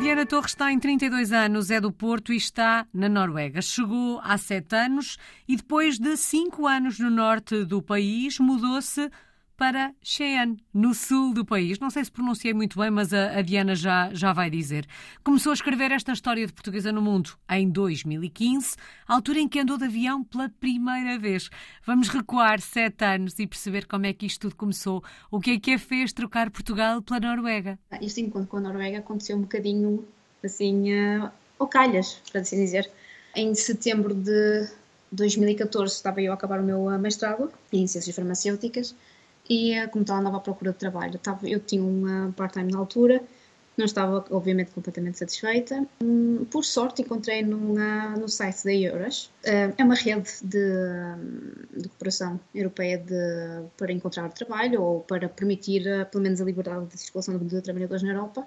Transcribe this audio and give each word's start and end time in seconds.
Diana 0.00 0.24
Torres 0.24 0.54
tem 0.54 0.78
32 0.78 1.30
anos, 1.30 1.70
é 1.70 1.78
do 1.78 1.92
Porto 1.92 2.32
e 2.32 2.36
está 2.36 2.86
na 2.92 3.06
Noruega. 3.06 3.60
Chegou 3.60 4.18
há 4.24 4.38
sete 4.38 4.74
anos 4.74 5.18
e 5.46 5.56
depois 5.56 5.98
de 5.98 6.16
cinco 6.16 6.66
anos 6.66 6.98
no 6.98 7.10
norte 7.10 7.64
do 7.66 7.82
país 7.82 8.38
mudou-se 8.38 9.10
para 9.60 9.94
Cheyenne, 10.02 10.56
no 10.72 10.94
sul 10.94 11.34
do 11.34 11.44
país. 11.44 11.78
Não 11.78 11.90
sei 11.90 12.02
se 12.02 12.10
pronunciei 12.10 12.54
muito 12.54 12.78
bem, 12.78 12.90
mas 12.90 13.12
a, 13.12 13.36
a, 13.38 13.42
Diana 13.42 13.74
já, 13.74 14.08
já 14.14 14.32
vai 14.32 14.48
dizer. 14.48 14.86
Começou 15.22 15.50
a 15.50 15.52
escrever 15.52 15.92
esta 15.92 16.12
história 16.12 16.46
de 16.46 16.52
portuguesa 16.54 16.90
no 16.90 17.02
mundo 17.02 17.36
em 17.50 17.68
2015, 17.68 18.76
altura 19.06 19.38
em 19.38 19.46
que 19.46 19.60
andou 19.60 19.76
de 19.76 19.84
avião 19.84 20.24
pela 20.24 20.48
primeira 20.48 21.18
vez. 21.18 21.50
Vamos 21.84 22.08
recuar 22.08 22.58
sete 22.58 23.04
anos 23.04 23.38
e 23.38 23.46
perceber 23.46 23.86
como 23.86 24.06
é 24.06 24.14
que 24.14 24.24
isto 24.24 24.48
tudo 24.48 24.56
começou. 24.56 25.04
O 25.30 25.38
que 25.38 25.50
é 25.50 25.60
que 25.60 25.74
a 25.74 25.78
fez 25.78 26.14
trocar 26.14 26.48
Portugal 26.50 27.02
pela 27.02 27.20
Noruega? 27.20 27.78
Este 28.00 28.22
encontro 28.22 28.48
com 28.48 28.56
a 28.56 28.60
Noruega 28.60 29.00
aconteceu 29.00 29.36
um 29.36 29.42
bocadinho 29.42 30.08
assim, 30.42 30.90
uh, 30.94 31.30
ao 31.58 31.68
calhas, 31.68 32.22
para 32.32 32.40
assim 32.40 32.56
dizer. 32.56 32.90
Em 33.36 33.54
setembro 33.54 34.14
de 34.14 34.70
2014 35.12 35.92
estava 35.96 36.22
eu 36.22 36.32
a 36.32 36.34
acabar 36.34 36.60
o 36.60 36.64
meu 36.64 36.86
uh, 36.86 36.98
mestrado 36.98 37.52
em 37.70 37.86
Ciências 37.86 38.16
Farmacêuticas 38.16 38.94
e 39.50 39.72
eh, 39.72 39.88
como 39.88 40.02
estava 40.02 40.20
andava 40.20 40.36
à 40.36 40.40
procura 40.40 40.70
de 40.70 40.78
trabalho. 40.78 41.14
Eu, 41.14 41.16
estava, 41.16 41.48
eu 41.48 41.58
tinha 41.58 41.82
uma 41.82 42.32
part-time 42.36 42.70
na 42.70 42.78
altura, 42.78 43.20
não 43.76 43.84
estava 43.84 44.24
obviamente 44.30 44.70
completamente 44.70 45.18
satisfeita. 45.18 45.84
Hum, 46.00 46.46
por 46.50 46.64
sorte 46.64 47.02
encontrei 47.02 47.42
numa, 47.42 48.10
no 48.10 48.28
site 48.28 48.64
da 48.64 48.72
Euras, 48.72 49.30
eh, 49.42 49.74
é 49.76 49.84
uma 49.84 49.96
rede 49.96 50.30
de, 50.42 50.60
de 51.76 51.88
cooperação 51.88 52.38
europeia 52.54 52.98
de, 52.98 53.66
para 53.76 53.92
encontrar 53.92 54.28
trabalho 54.30 54.82
ou 54.82 55.00
para 55.00 55.28
permitir 55.28 55.84
eh, 55.86 56.04
pelo 56.04 56.22
menos 56.22 56.40
a 56.40 56.44
liberdade 56.44 56.86
de 56.86 56.98
circulação 56.98 57.36
de 57.36 57.60
trabalhadores 57.60 58.04
na 58.04 58.10
Europa. 58.10 58.46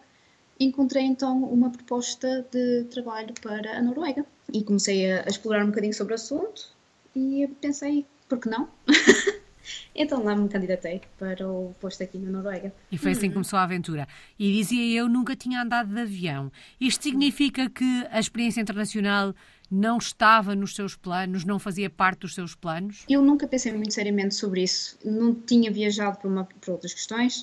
Encontrei 0.58 1.04
então 1.04 1.44
uma 1.44 1.70
proposta 1.70 2.46
de 2.50 2.86
trabalho 2.86 3.34
para 3.42 3.78
a 3.78 3.82
Noruega 3.82 4.26
e 4.54 4.64
comecei 4.64 5.12
a 5.12 5.24
explorar 5.28 5.64
um 5.66 5.68
bocadinho 5.68 5.94
sobre 5.94 6.14
o 6.14 6.16
assunto 6.16 6.70
e 7.16 7.50
pensei, 7.60 8.06
por 8.30 8.38
que 8.38 8.48
não? 8.48 8.70
Então 9.96 10.24
lá 10.24 10.36
me 10.36 10.50
candidatei 10.50 11.02
para 11.18 11.48
o 11.48 11.74
posto 11.80 12.04
aqui 12.04 12.18
na 12.18 12.32
Noruega. 12.32 12.74
E 12.92 12.98
foi 12.98 13.12
assim 13.12 13.22
que 13.22 13.28
uhum. 13.28 13.34
começou 13.34 13.60
a 13.60 13.64
aventura. 13.64 14.08
E 14.38 14.52
dizia 14.54 15.00
eu, 15.00 15.08
nunca 15.08 15.36
tinha 15.36 15.62
andado 15.62 15.94
de 15.94 16.02
avião. 16.02 16.52
Isto 16.80 17.04
significa 17.04 17.70
que 17.70 18.08
a 18.12 18.20
experiência 18.20 18.62
internacional 18.62 19.34
não 19.70 19.98
estava 19.98 20.56
nos 20.56 20.76
seus 20.76 20.96
planos, 20.96 21.44
não 21.44 21.58
fazia 21.58 21.90
parte 21.90 22.20
dos 22.20 22.36
seus 22.36 22.54
planos? 22.54 23.06
Eu 23.10 23.22
nunca 23.22 23.48
pensei 23.48 23.74
muito 23.74 23.94
seriamente 23.94 24.36
sobre 24.36 24.62
isso. 24.64 24.98
Não 25.04 25.34
tinha 25.34 25.72
viajado 25.72 26.20
por, 26.20 26.30
uma, 26.30 26.46
por 26.46 26.74
outras 26.74 26.94
questões, 26.94 27.42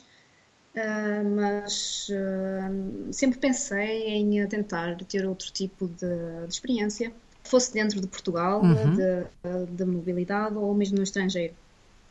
uh, 0.77 1.29
mas 1.35 2.09
uh, 2.09 3.13
sempre 3.13 3.39
pensei 3.39 4.09
em 4.09 4.47
tentar 4.47 4.97
ter 5.05 5.27
outro 5.27 5.51
tipo 5.51 5.89
de, 5.89 6.47
de 6.47 6.53
experiência, 6.53 7.13
fosse 7.43 7.73
dentro 7.73 8.01
de 8.01 8.07
Portugal, 8.07 8.63
uhum. 8.63 8.95
de, 8.95 9.75
de 9.75 9.85
mobilidade 9.85 10.55
ou 10.57 10.73
mesmo 10.73 10.99
no 10.99 11.03
estrangeiro 11.03 11.55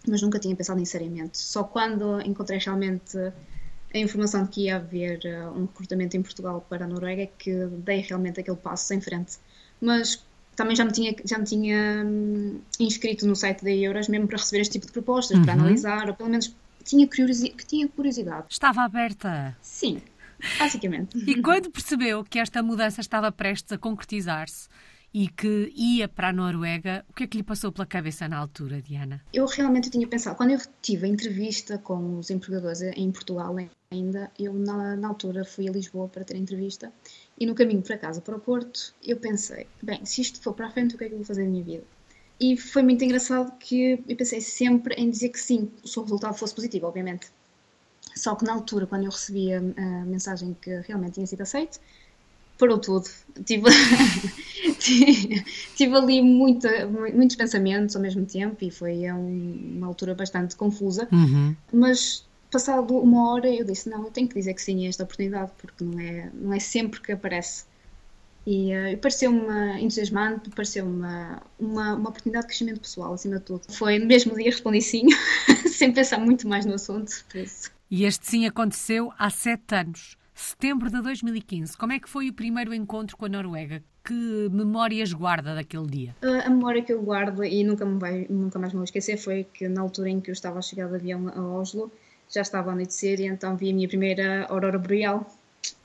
mas 0.08 0.22
nunca 0.22 0.40
tinha 0.40 0.56
pensado 0.56 0.80
nisso 0.80 0.94
seriamente. 0.94 1.38
Só 1.38 1.64
quando 1.64 2.22
encontrei 2.22 2.60
realmente 2.60 3.18
a 3.94 3.98
informação 3.98 4.44
de 4.44 4.50
que 4.50 4.62
ia 4.66 4.76
haver 4.76 5.20
uh, 5.26 5.58
um 5.58 5.66
recrutamento 5.66 6.16
em 6.16 6.22
Portugal 6.22 6.66
para 6.70 6.86
a 6.86 6.88
Noruega 6.88 7.24
é 7.24 7.26
que 7.26 7.66
dei 7.84 8.02
realmente 8.02 8.40
aquele 8.40 8.58
passo 8.58 8.94
em 8.94 9.02
frente. 9.02 9.38
Mas 9.82 10.24
também 10.56 10.76
já 10.76 10.86
me 10.86 10.92
tinha, 10.92 11.16
já 11.26 11.38
me 11.38 11.46
tinha 11.46 12.04
hum, 12.06 12.60
inscrito 12.80 13.26
no 13.26 13.36
site 13.36 13.64
da 13.64 13.72
Euros 13.72 14.08
mesmo 14.08 14.28
para 14.28 14.38
receber 14.38 14.62
este 14.62 14.74
tipo 14.74 14.86
de 14.86 14.92
propostas, 14.92 15.38
uhum. 15.38 15.46
para 15.46 15.54
analisar, 15.54 16.08
ou 16.08 16.14
pelo 16.14 16.30
menos 16.30 16.54
tinha, 16.84 17.08
curiosi 17.08 17.56
tinha 17.68 17.88
curiosidade. 17.88 18.46
Estava 18.50 18.82
aberta? 18.82 19.56
Sim, 19.62 20.02
basicamente. 20.60 21.18
e 21.18 21.42
quando 21.42 21.72
percebeu 21.72 22.24
que 22.24 22.40
esta 22.40 22.62
mudança 22.62 23.02
estava 23.02 23.32
prestes 23.32 23.72
a 23.72 23.78
concretizar-se, 23.78 24.68
e 25.14 25.28
que 25.28 25.72
ia 25.76 26.08
para 26.08 26.30
a 26.30 26.34
Noruega. 26.34 27.06
O 27.10 27.14
que 27.14 27.24
é 27.24 27.28
que 27.28 27.38
lhe 27.38 27.44
passou 27.44 27.72
pela 27.72 27.86
cabeça 27.86 28.28
na 28.28 28.38
altura, 28.38 28.82
Diana? 28.82 29.22
Eu 29.34 29.46
realmente 29.46 29.90
tinha 29.90 30.08
pensado, 30.08 30.36
quando 30.36 30.52
eu 30.52 30.60
tive 30.82 31.06
a 31.06 31.10
entrevista 31.10 31.78
com 31.78 32.20
os 32.20 32.30
empregadores 32.30 32.82
em 32.82 33.12
Portugal 33.12 33.56
ainda, 33.92 34.32
eu 34.38 34.54
na, 34.54 34.96
na 34.96 35.08
altura 35.08 35.44
fui 35.44 35.68
a 35.68 35.72
Lisboa 35.72 36.08
para 36.08 36.24
ter 36.24 36.36
a 36.36 36.40
entrevista 36.40 36.92
e 37.40 37.46
no 37.46 37.56
caminho 37.56 37.82
para 37.82 37.98
casa, 37.98 38.22
para 38.22 38.36
o 38.36 38.40
Porto, 38.40 38.94
eu 39.04 39.18
pensei, 39.18 39.66
bem, 39.82 40.06
se 40.06 40.22
isto 40.22 40.42
for 40.42 40.54
para 40.54 40.68
a 40.68 40.72
frente, 40.72 40.96
o 40.96 40.98
que 40.98 41.06
é 41.06 41.08
que 41.08 41.14
eu 41.14 41.20
vou 41.20 41.26
fazer 41.26 41.44
na 41.44 41.50
minha 41.50 41.64
vida? 41.64 41.84
E 42.40 42.56
foi 42.56 42.84
muito 42.84 43.04
engraçado 43.04 43.52
que 43.58 44.02
eu 44.08 44.16
pensei 44.16 44.40
sempre 44.40 44.96
em 44.96 45.10
dizer 45.10 45.30
que 45.30 45.40
sim, 45.40 45.70
se 45.84 46.00
o 46.00 46.04
resultado 46.04 46.34
fosse 46.36 46.56
positivo, 46.56 46.88
obviamente. 46.88 47.28
Só 48.16 48.36
que 48.36 48.46
na 48.46 48.54
altura, 48.54 48.88
quando 48.88 49.04
eu 49.04 49.12
recebi 49.12 49.54
a, 49.54 49.62
mensagem 50.06 50.56
que 50.62 50.82
realmente 50.82 51.16
tinha 51.16 51.28
sido 51.28 51.42
aceito, 51.42 51.80
parou 52.60 52.78
tudo. 52.78 53.10
Tive, 53.46 53.66
tive 55.76 55.96
ali 55.96 56.22
muita, 56.22 56.86
muitos 56.86 57.36
pensamentos 57.36 57.96
ao 57.96 58.02
mesmo 58.02 58.26
tempo 58.26 58.64
e 58.64 58.70
foi 58.70 59.10
uma 59.10 59.88
altura 59.88 60.14
bastante 60.14 60.56
confusa. 60.56 61.08
Uhum. 61.12 61.56
Mas 61.74 62.28
passado 62.52 62.96
uma 62.98 63.32
hora 63.32 63.50
eu 63.50 63.66
disse, 63.66 63.90
não, 63.90 64.04
eu 64.04 64.12
tenho 64.12 64.28
que 64.28 64.36
dizer 64.36 64.54
que 64.54 64.62
sim 64.62 64.86
a 64.86 64.90
esta 64.90 65.04
oportunidade, 65.04 65.52
porque 65.58 65.84
não 65.84 66.00
é, 66.00 66.30
não 66.34 66.54
é 66.54 66.60
sempre 66.60 67.00
que 67.00 67.14
aparece. 67.14 67.64
E 68.46 68.72
uh, 68.74 68.98
pareceu-me 68.98 69.82
entusiasmante, 69.82 70.50
pareceu-me 70.50 70.92
uma, 70.92 71.42
uma, 71.60 71.96
uma 71.96 72.10
oportunidade 72.10 72.46
de 72.46 72.48
crescimento 72.48 72.82
pessoal, 72.82 73.14
acima 73.14 73.38
de 73.38 73.46
tudo. 73.46 73.62
Foi 73.70 74.00
no 74.00 74.06
mesmo 74.06 74.36
dia 74.36 74.46
respondi 74.46 74.82
sim, 74.82 75.08
sem 75.68 75.92
pensar 75.92 76.20
muito 76.20 76.48
mais 76.48 76.66
no 76.66 76.74
assunto. 76.74 77.12
E 77.92 78.06
este 78.06 78.28
sim 78.28 78.46
aconteceu 78.46 79.12
há 79.18 79.30
sete 79.30 79.76
anos 79.76 80.19
setembro 80.40 80.90
de 80.90 81.02
2015. 81.02 81.78
Como 81.78 81.94
é 81.94 82.00
que 82.00 82.10
foi 82.10 82.30
o 82.30 82.34
primeiro 82.34 82.74
encontro 82.74 83.18
com 83.18 83.26
a 83.26 83.30
Noruega? 83.30 83.84
Que 84.04 84.50
memórias 84.52 85.14
guarda 85.14 85.54
daquele 85.54 85.88
dia? 85.88 86.16
A 86.22 86.50
memória 86.50 86.82
que 86.82 86.94
eu 86.94 87.02
guardo 87.02 87.44
e 87.44 87.64
nunca, 87.64 87.86
me 87.86 88.00
vai, 88.00 88.26
nunca 88.30 88.58
mais 88.58 88.74
me 88.74 88.78
vou 88.78 88.84
esquecer 88.84 89.18
foi 89.18 89.44
que 89.44 89.68
na 89.68 89.82
altura 89.82 90.10
em 90.10 90.20
que 90.20 90.30
eu 90.30 90.34
estava 90.34 90.60
a 90.60 90.62
chegar 90.62 90.88
de 90.88 90.96
avião 90.96 91.28
a 91.30 91.42
Oslo, 91.42 91.92
já 92.30 92.42
estava 92.42 92.70
a 92.70 92.74
anoitecer 92.74 93.20
e 93.20 93.26
então 93.26 93.56
vi 93.58 93.72
a 93.72 93.74
minha 93.74 93.88
primeira 93.88 94.46
aurora 94.46 94.80
boreal. 94.80 95.26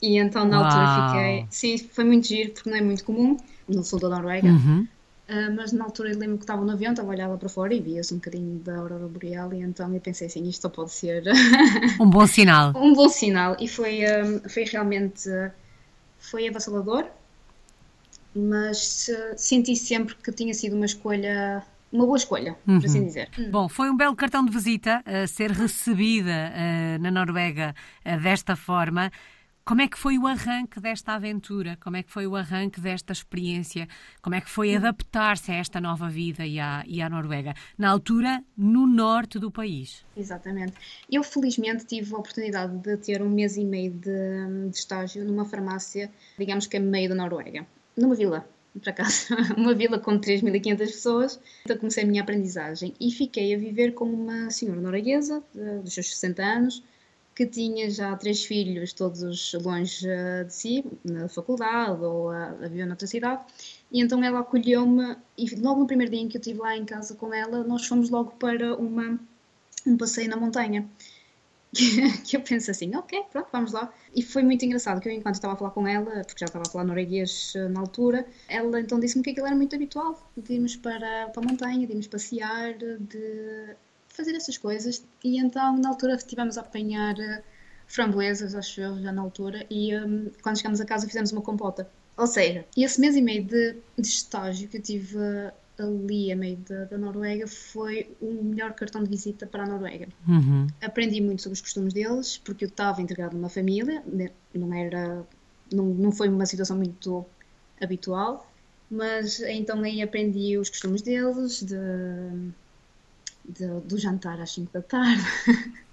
E 0.00 0.18
então 0.18 0.44
na 0.44 0.60
Uau. 0.60 0.66
altura 0.66 1.08
fiquei. 1.08 1.46
Sim, 1.50 1.88
foi 1.88 2.04
muito 2.04 2.28
giro 2.28 2.50
porque 2.52 2.70
não 2.70 2.76
é 2.76 2.80
muito 2.80 3.04
comum 3.04 3.36
no 3.68 3.82
sul 3.82 3.98
da 3.98 4.08
Noruega. 4.08 4.48
Uhum. 4.48 4.86
Uh, 5.28 5.54
mas 5.56 5.72
na 5.72 5.84
altura 5.84 6.10
eu 6.10 6.18
lembro 6.18 6.36
que 6.36 6.44
estava 6.44 6.62
no 6.62 6.72
avião, 6.72 6.92
estava 6.92 7.08
a 7.08 7.12
olhar 7.12 7.28
lá 7.28 7.36
para 7.38 7.48
fora 7.48 7.72
e 7.72 7.80
via-se 7.80 8.12
um 8.12 8.18
bocadinho 8.18 8.58
da 8.58 8.76
aurora 8.76 9.08
boreal 9.08 9.54
e 9.54 9.62
então 9.62 9.92
eu 9.94 10.00
pensei 10.00 10.26
assim, 10.26 10.46
isto 10.46 10.62
só 10.62 10.68
pode 10.68 10.92
ser 10.92 11.24
um 11.98 12.10
bom 12.10 12.26
sinal. 12.26 12.72
um 12.76 12.92
bom 12.92 13.08
sinal 13.08 13.56
e 13.58 13.66
foi, 13.66 14.00
um, 14.04 14.46
foi 14.46 14.64
realmente 14.64 15.30
foi 16.18 16.46
avassalador, 16.46 17.06
mas 18.34 19.08
uh, 19.08 19.34
senti 19.34 19.74
sempre 19.76 20.14
que 20.14 20.30
tinha 20.30 20.52
sido 20.52 20.76
uma 20.76 20.84
escolha 20.84 21.64
uma 21.94 22.06
boa 22.06 22.16
escolha, 22.16 22.56
uhum. 22.66 22.80
por 22.80 22.86
assim 22.86 23.06
dizer. 23.06 23.30
Bom, 23.52 23.68
foi 23.68 23.88
um 23.88 23.96
belo 23.96 24.16
cartão 24.16 24.44
de 24.44 24.50
visita 24.50 25.02
uh, 25.06 25.28
ser 25.28 25.52
recebida 25.52 26.52
uh, 26.52 27.00
na 27.00 27.10
Noruega 27.10 27.72
uh, 28.04 28.20
desta 28.20 28.56
forma. 28.56 29.12
Como 29.66 29.80
é 29.80 29.88
que 29.88 29.98
foi 29.98 30.18
o 30.18 30.26
arranque 30.26 30.78
desta 30.78 31.14
aventura? 31.14 31.78
Como 31.82 31.96
é 31.96 32.02
que 32.02 32.12
foi 32.12 32.26
o 32.26 32.36
arranque 32.36 32.78
desta 32.82 33.14
experiência? 33.14 33.88
Como 34.20 34.36
é 34.36 34.40
que 34.42 34.50
foi 34.50 34.76
adaptar-se 34.76 35.50
a 35.50 35.54
esta 35.54 35.80
nova 35.80 36.10
vida 36.10 36.44
e 36.44 36.60
à, 36.60 36.84
e 36.86 37.00
à 37.00 37.08
Noruega? 37.08 37.54
Na 37.78 37.88
altura, 37.88 38.44
no 38.58 38.86
norte 38.86 39.38
do 39.38 39.50
país. 39.50 40.04
Exatamente. 40.14 40.74
Eu, 41.10 41.22
felizmente, 41.22 41.86
tive 41.86 42.14
a 42.14 42.18
oportunidade 42.18 42.76
de 42.76 42.94
ter 42.98 43.22
um 43.22 43.30
mês 43.30 43.56
e 43.56 43.64
meio 43.64 43.92
de, 43.92 44.68
de 44.70 44.76
estágio 44.76 45.24
numa 45.24 45.46
farmácia, 45.46 46.12
digamos 46.38 46.66
que 46.66 46.76
é 46.76 46.80
meio 46.80 47.08
da 47.08 47.14
Noruega, 47.14 47.66
numa 47.96 48.14
vila, 48.14 48.46
por 48.78 48.90
acaso, 48.90 49.28
uma 49.56 49.72
vila 49.72 49.98
com 49.98 50.20
3.500 50.20 50.76
pessoas. 50.76 51.40
Então 51.64 51.78
comecei 51.78 52.04
a 52.04 52.06
minha 52.06 52.20
aprendizagem 52.20 52.92
e 53.00 53.10
fiquei 53.10 53.54
a 53.54 53.58
viver 53.58 53.94
com 53.94 54.04
uma 54.04 54.50
senhora 54.50 54.78
norueguesa, 54.78 55.42
dos 55.82 55.94
seus 55.94 56.10
60 56.10 56.42
anos, 56.42 56.84
que 57.34 57.46
tinha 57.46 57.90
já 57.90 58.16
três 58.16 58.44
filhos, 58.44 58.92
todos 58.92 59.52
longe 59.54 60.08
eh, 60.08 60.44
de 60.44 60.54
si, 60.54 60.84
na 61.04 61.28
faculdade 61.28 62.02
ou 62.02 62.30
a, 62.30 62.50
a 62.50 62.68
viver 62.68 62.86
noutra 62.86 63.06
cidade, 63.06 63.42
e 63.90 64.00
então 64.00 64.22
ela 64.22 64.40
acolheu-me 64.40 65.16
e 65.36 65.54
logo 65.56 65.80
no 65.80 65.86
primeiro 65.86 66.12
dia 66.12 66.20
em 66.20 66.28
que 66.28 66.36
eu 66.36 66.40
estive 66.40 66.60
lá 66.60 66.76
em 66.76 66.84
casa 66.84 67.14
com 67.14 67.34
ela, 67.34 67.64
nós 67.64 67.86
fomos 67.86 68.08
logo 68.08 68.32
para 68.32 68.76
uma, 68.76 69.18
um 69.86 69.96
passeio 69.96 70.28
na 70.28 70.36
montanha. 70.36 70.88
que 72.24 72.36
eu 72.36 72.40
penso 72.40 72.70
assim, 72.70 72.94
ok, 72.94 73.24
pronto, 73.32 73.48
vamos 73.50 73.72
lá. 73.72 73.92
E 74.14 74.22
foi 74.22 74.44
muito 74.44 74.64
engraçado 74.64 75.00
que 75.00 75.08
eu, 75.08 75.12
enquanto 75.12 75.34
estava 75.34 75.54
a 75.54 75.56
falar 75.56 75.72
com 75.72 75.88
ela, 75.88 76.22
porque 76.24 76.38
já 76.38 76.46
estava 76.46 76.64
a 76.64 76.70
falar 76.70 76.84
norueguês 76.84 77.52
eh, 77.56 77.68
na 77.68 77.80
altura, 77.80 78.24
ela 78.48 78.80
então 78.80 79.00
disse-me 79.00 79.24
que 79.24 79.30
aquilo 79.30 79.46
era 79.46 79.56
muito 79.56 79.74
habitual, 79.74 80.30
de 80.36 80.54
irmos 80.54 80.76
para, 80.76 81.30
para 81.30 81.42
a 81.42 81.44
montanha, 81.44 81.84
de 81.84 81.92
irmos 81.92 82.06
passear, 82.06 82.74
de 82.78 83.76
fazer 84.14 84.34
essas 84.34 84.56
coisas. 84.56 85.04
E 85.22 85.38
então, 85.38 85.76
na 85.76 85.90
altura, 85.90 86.14
estivemos 86.14 86.56
a 86.56 86.62
apanhar 86.62 87.18
eh, 87.18 87.42
framboesas, 87.86 88.54
acho 88.54 88.80
eu, 88.80 89.00
já 89.00 89.12
na 89.12 89.20
altura, 89.22 89.66
e 89.70 89.94
um, 89.96 90.30
quando 90.42 90.56
chegámos 90.56 90.80
a 90.80 90.84
casa 90.84 91.06
fizemos 91.06 91.32
uma 91.32 91.42
compota. 91.42 91.88
Ou 92.16 92.26
seja, 92.26 92.64
esse 92.76 93.00
mês 93.00 93.16
e 93.16 93.22
meio 93.22 93.44
de, 93.44 93.76
de 93.98 94.06
estágio 94.06 94.68
que 94.68 94.76
eu 94.76 94.82
tive 94.82 95.16
uh, 95.16 95.52
ali 95.78 96.30
a 96.30 96.36
meio 96.36 96.56
da, 96.58 96.84
da, 96.84 96.96
Noruega 96.96 97.46
foi 97.48 98.08
o 98.20 98.44
melhor 98.44 98.72
cartão 98.72 99.02
de 99.02 99.10
visita 99.10 99.46
para 99.46 99.64
a 99.64 99.66
Noruega. 99.66 100.08
Uhum. 100.26 100.68
Aprendi 100.80 101.20
muito 101.20 101.42
sobre 101.42 101.54
os 101.54 101.60
costumes 101.60 101.92
deles, 101.92 102.38
porque 102.38 102.64
eu 102.64 102.68
estava 102.68 103.02
integrado 103.02 103.36
numa 103.36 103.48
família, 103.48 104.00
né, 104.06 104.30
não 104.54 104.72
era 104.72 105.26
não, 105.72 105.86
não 105.86 106.12
foi 106.12 106.28
uma 106.28 106.46
situação 106.46 106.76
muito 106.76 107.26
habitual, 107.82 108.48
mas 108.88 109.40
então 109.40 109.82
aí 109.82 110.00
aprendi 110.00 110.56
os 110.56 110.70
costumes 110.70 111.02
deles, 111.02 111.62
de, 111.62 111.74
de 113.44 113.80
do 113.80 113.98
jantar 113.98 114.40
às 114.40 114.52
5 114.52 114.72
da 114.72 114.82
tarde, 114.82 115.22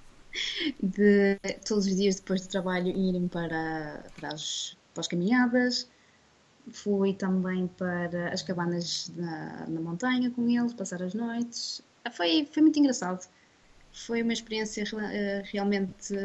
de 0.81 1.37
todos 1.67 1.85
os 1.85 1.95
dias 1.95 2.15
depois 2.15 2.41
do 2.41 2.49
trabalho 2.49 2.87
irem 2.87 3.27
para, 3.27 4.03
para, 4.15 4.33
as, 4.33 4.77
para 4.93 5.01
as 5.01 5.07
caminhadas. 5.07 5.89
Fui 6.71 7.13
também 7.13 7.67
para 7.67 8.31
as 8.31 8.41
cabanas 8.43 9.11
na, 9.15 9.65
na 9.67 9.81
montanha 9.81 10.29
com 10.31 10.47
eles, 10.47 10.73
passar 10.73 11.01
as 11.01 11.13
noites. 11.13 11.81
Foi, 12.11 12.47
foi 12.51 12.61
muito 12.61 12.79
engraçado. 12.79 13.27
Foi 13.91 14.21
uma 14.21 14.31
experiência 14.31 14.83
uh, 14.83 15.43
realmente 15.51 16.15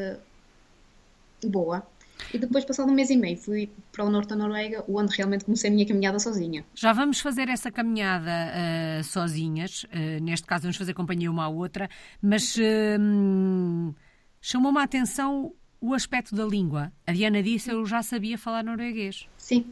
boa. 1.44 1.86
E 2.32 2.38
depois, 2.38 2.64
passado 2.64 2.90
um 2.90 2.94
mês 2.94 3.10
e 3.10 3.16
meio, 3.16 3.36
fui 3.36 3.70
para 3.92 4.04
o 4.04 4.10
norte 4.10 4.30
da 4.30 4.36
Noruega, 4.36 4.84
onde 4.88 5.14
realmente 5.16 5.44
comecei 5.44 5.70
a 5.70 5.72
minha 5.72 5.86
caminhada 5.86 6.18
sozinha. 6.18 6.64
Já 6.74 6.92
vamos 6.92 7.20
fazer 7.20 7.48
essa 7.48 7.70
caminhada 7.70 8.30
uh, 8.30 9.04
sozinhas. 9.04 9.84
Uh, 9.84 10.22
neste 10.22 10.46
caso, 10.46 10.62
vamos 10.62 10.76
fazer 10.76 10.94
companhia 10.94 11.30
uma 11.30 11.44
à 11.44 11.48
outra. 11.48 11.88
Mas 12.20 12.56
uh, 12.56 13.94
chamou-me 14.40 14.78
a 14.78 14.82
atenção 14.82 15.52
o 15.80 15.94
aspecto 15.94 16.34
da 16.34 16.44
língua. 16.44 16.92
A 17.06 17.12
Diana 17.12 17.42
disse 17.42 17.70
eu 17.70 17.84
já 17.86 18.02
sabia 18.02 18.36
falar 18.38 18.64
norueguês. 18.64 19.28
Sim. 19.36 19.66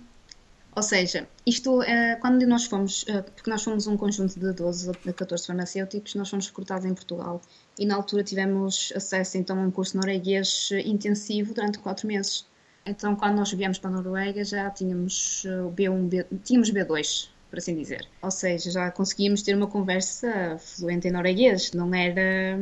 Ou 0.76 0.82
seja, 0.82 1.28
isto, 1.46 1.80
quando 2.20 2.44
nós 2.46 2.64
fomos, 2.64 3.04
porque 3.34 3.48
nós 3.48 3.62
fomos 3.62 3.86
um 3.86 3.96
conjunto 3.96 4.38
de 4.38 4.52
12 4.52 4.90
a 4.90 5.12
14 5.12 5.46
farmacêuticos, 5.46 6.14
nós 6.16 6.28
fomos 6.28 6.48
recrutados 6.48 6.84
em 6.84 6.94
Portugal 6.94 7.40
e 7.78 7.86
na 7.86 7.94
altura 7.94 8.24
tivemos 8.24 8.92
acesso 8.96 9.38
então 9.38 9.58
a 9.58 9.62
um 9.62 9.70
curso 9.70 9.96
norueguês 9.96 10.70
intensivo 10.84 11.54
durante 11.54 11.78
quatro 11.78 12.08
meses. 12.08 12.46
Então, 12.84 13.16
quando 13.16 13.36
nós 13.36 13.50
viemos 13.52 13.78
para 13.78 13.88
a 13.88 13.92
Noruega, 13.94 14.44
já 14.44 14.68
tínhamos 14.68 15.44
o 15.44 15.70
B1, 15.70 16.08
B, 16.08 16.26
tínhamos 16.44 16.70
B2, 16.70 17.28
por 17.48 17.58
assim 17.58 17.74
dizer. 17.76 18.06
Ou 18.20 18.30
seja, 18.30 18.70
já 18.70 18.90
conseguíamos 18.90 19.42
ter 19.42 19.56
uma 19.56 19.68
conversa 19.68 20.58
fluente 20.58 21.08
em 21.08 21.10
norueguês. 21.10 21.72
Não 21.72 21.94
era. 21.94 22.58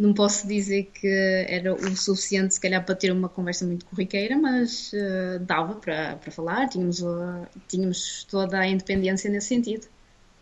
Não 0.00 0.14
posso 0.14 0.48
dizer 0.48 0.84
que 0.94 1.06
era 1.46 1.74
o 1.74 1.94
suficiente, 1.94 2.54
se 2.54 2.60
calhar, 2.60 2.82
para 2.82 2.94
ter 2.94 3.12
uma 3.12 3.28
conversa 3.28 3.66
muito 3.66 3.84
corriqueira, 3.84 4.34
mas 4.34 4.90
uh, 4.94 5.38
dava 5.40 5.74
para, 5.74 6.16
para 6.16 6.32
falar, 6.32 6.70
tínhamos, 6.70 7.02
uh, 7.02 7.46
tínhamos 7.68 8.24
toda 8.24 8.60
a 8.60 8.66
independência 8.66 9.30
nesse 9.30 9.48
sentido. 9.48 9.86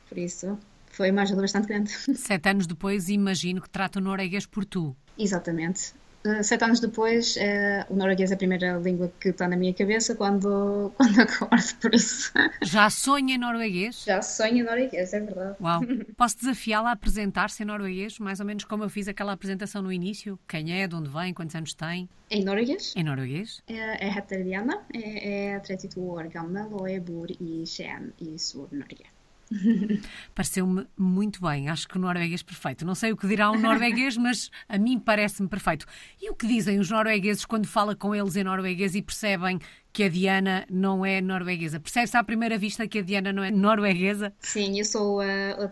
Por 0.08 0.16
isso, 0.16 0.56
foi 0.92 1.10
uma 1.10 1.22
ajuda 1.22 1.42
bastante 1.42 1.66
grande. 1.66 1.90
Sete 2.14 2.48
anos 2.48 2.68
depois, 2.68 3.08
imagino 3.08 3.60
que 3.60 3.68
trata 3.68 3.98
o 3.98 4.02
norueguês 4.02 4.46
por 4.46 4.64
tu. 4.64 4.94
Exatamente. 5.18 5.92
Uh, 6.28 6.42
sete 6.42 6.64
anos 6.64 6.80
depois, 6.80 7.36
uh, 7.36 7.92
o 7.92 7.96
norueguês 7.96 8.30
é 8.30 8.34
a 8.34 8.36
primeira 8.36 8.76
língua 8.76 9.10
que 9.20 9.30
está 9.30 9.48
na 9.48 9.56
minha 9.56 9.72
cabeça 9.72 10.14
quando, 10.14 10.92
quando 10.96 11.20
acordo, 11.20 11.74
por 11.80 11.94
isso. 11.94 12.32
Já 12.62 12.90
sonha 12.90 13.34
em 13.34 13.38
norueguês? 13.38 14.04
Já 14.06 14.20
sonho 14.20 14.58
em 14.58 14.62
norueguês, 14.62 15.12
é 15.14 15.20
verdade. 15.20 15.56
Uau! 15.60 15.80
Posso 16.16 16.36
desafiá-la 16.38 16.90
a 16.90 16.92
apresentar-se 16.92 17.62
em 17.62 17.66
norueguês, 17.66 18.18
mais 18.18 18.40
ou 18.40 18.46
menos 18.46 18.64
como 18.64 18.84
eu 18.84 18.90
fiz 18.90 19.08
aquela 19.08 19.32
apresentação 19.32 19.80
no 19.80 19.90
início? 19.90 20.38
Quem 20.46 20.80
é, 20.80 20.86
de 20.86 20.94
onde 20.94 21.08
vem, 21.08 21.32
quantos 21.32 21.54
anos 21.54 21.72
tem? 21.72 22.08
Em 22.30 22.44
norueguês? 22.44 22.92
Em 22.94 23.04
norueguês? 23.04 23.62
Jeg 23.68 24.12
heter 24.16 24.44
Diana, 24.44 24.82
jeg 24.92 25.54
er 25.54 25.60
32 25.60 25.96
år 25.96 26.28
gammel 26.32 26.74
og 26.74 26.90
jeg 26.90 27.04
bor 27.04 27.30
i 27.30 27.64
Skien 27.66 28.12
i 28.18 28.36
Sør-Norge. 28.36 29.17
Pareceu-me 30.34 30.86
muito 30.96 31.40
bem. 31.40 31.68
Acho 31.68 31.88
que 31.88 31.96
o 31.96 32.00
norueguês 32.00 32.42
perfeito. 32.42 32.84
Não 32.84 32.94
sei 32.94 33.12
o 33.12 33.16
que 33.16 33.26
dirá 33.26 33.50
um 33.50 33.58
norueguês, 33.58 34.16
mas 34.18 34.50
a 34.68 34.78
mim 34.78 34.98
parece-me 34.98 35.48
perfeito. 35.48 35.86
E 36.20 36.30
o 36.30 36.34
que 36.34 36.46
dizem 36.46 36.78
os 36.78 36.90
noruegueses 36.90 37.44
quando 37.44 37.66
fala 37.66 37.94
com 37.94 38.14
eles 38.14 38.36
em 38.36 38.44
norueguês 38.44 38.94
e 38.94 39.02
percebem 39.02 39.58
que 39.92 40.04
a 40.04 40.08
Diana 40.08 40.66
não 40.70 41.04
é 41.04 41.20
norueguesa? 41.20 41.80
Percebe-se 41.80 42.16
à 42.16 42.22
primeira 42.22 42.58
vista 42.58 42.86
que 42.86 42.98
a 42.98 43.02
Diana 43.02 43.32
não 43.32 43.42
é 43.42 43.50
norueguesa? 43.50 44.32
Sim, 44.40 44.78
eu 44.78 44.84
sou. 44.84 45.20
Uh, 45.20 45.70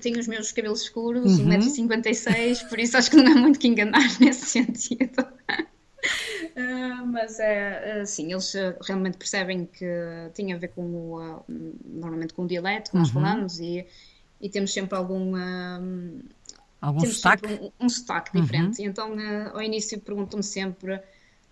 tenho 0.00 0.18
os 0.18 0.28
meus 0.28 0.52
cabelos 0.52 0.82
escuros, 0.82 1.38
uhum. 1.38 1.48
1,56m, 1.48 2.68
por 2.68 2.78
isso 2.78 2.96
acho 2.96 3.10
que 3.10 3.16
não 3.16 3.32
há 3.32 3.34
muito 3.34 3.58
que 3.58 3.68
enganar 3.68 4.08
nesse 4.20 4.46
sentido. 4.46 5.26
Uh, 6.58 7.06
mas 7.06 7.38
é 7.38 8.00
assim, 8.00 8.32
eles 8.32 8.52
ah, 8.56 8.76
realmente 8.82 9.16
percebem 9.16 9.64
que 9.64 9.86
tem 10.34 10.52
a 10.52 10.56
ver 10.56 10.68
com 10.68 10.82
o, 10.82 11.22
uh, 11.22 11.44
normalmente 11.84 12.34
com 12.34 12.42
o 12.42 12.48
dialeto 12.48 12.90
que 12.90 12.96
uhum. 12.96 13.02
nós 13.02 13.12
falamos 13.12 13.60
e, 13.60 13.86
e 14.40 14.48
temos 14.48 14.72
sempre 14.72 14.98
algum 14.98 15.34
uh, 15.34 16.20
algum 16.80 17.06
sotaque? 17.06 17.46
Um, 17.46 17.86
um 17.86 17.88
sotaque 17.88 18.36
uhum. 18.36 18.42
diferente. 18.42 18.82
Então 18.82 19.14
ao 19.54 19.62
início 19.62 20.00
perguntam-me 20.00 20.42
sempre 20.42 21.00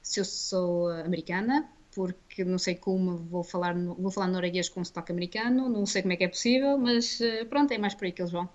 se 0.02 0.18
eu 0.18 0.24
sou 0.24 0.88
americana, 0.88 1.68
porque 1.94 2.44
não 2.44 2.58
sei 2.58 2.74
como 2.74 3.16
vou 3.16 3.44
falar, 3.44 3.76
vou 3.76 4.10
falar 4.10 4.26
norueguês 4.26 4.68
com 4.68 4.80
um 4.80 4.84
sotaque 4.84 5.12
americano, 5.12 5.68
não 5.68 5.86
sei 5.86 6.02
como 6.02 6.14
é 6.14 6.16
que 6.16 6.24
é 6.24 6.28
possível, 6.28 6.76
mas 6.76 7.20
pronto, 7.48 7.70
é 7.70 7.78
mais 7.78 7.94
por 7.94 8.06
aí 8.06 8.12
que 8.12 8.22
eles 8.22 8.32
vão. 8.32 8.48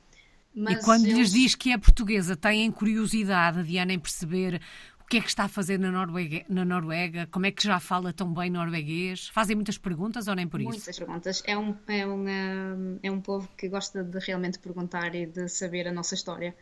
Mas 0.54 0.82
e 0.82 0.86
quando 0.86 1.06
eles... 1.06 1.18
lhes 1.18 1.32
diz 1.32 1.56
que 1.56 1.72
é 1.72 1.78
portuguesa, 1.78 2.36
têm 2.36 2.70
curiosidade, 2.72 3.64
Diana, 3.64 3.94
em 3.94 4.00
perceber 4.00 4.62
que 5.12 5.18
é 5.18 5.22
que 5.22 5.28
está 5.28 5.44
a 5.44 5.50
fazer 5.50 5.78
na 5.78 5.92
Noruega, 5.92 6.46
na 6.48 6.64
Noruega? 6.64 7.28
Como 7.30 7.46
é 7.46 7.52
que 7.52 7.62
já 7.62 7.82
fala 7.82 8.14
tão 8.14 8.34
bem 8.34 8.50
norueguês? 8.50 9.28
Fazem 9.28 9.58
muitas 9.58 9.78
perguntas 9.78 10.30
ou 10.30 10.36
nem 10.36 10.48
por 10.48 10.62
isso? 10.62 10.70
Muitas 10.70 10.98
perguntas. 10.98 11.44
É 11.46 11.58
um, 11.58 11.76
é, 11.86 12.08
um, 12.08 12.28
eh, 12.30 13.00
é 13.04 13.12
um 13.12 13.20
povo 13.20 13.46
que 13.58 13.68
gosta 13.68 14.06
de 14.06 14.18
realmente 14.20 14.58
perguntar 14.58 15.14
e 15.14 15.26
de 15.26 15.50
saber 15.50 15.86
a 15.86 15.92
nossa 15.92 16.16
história. 16.16 16.56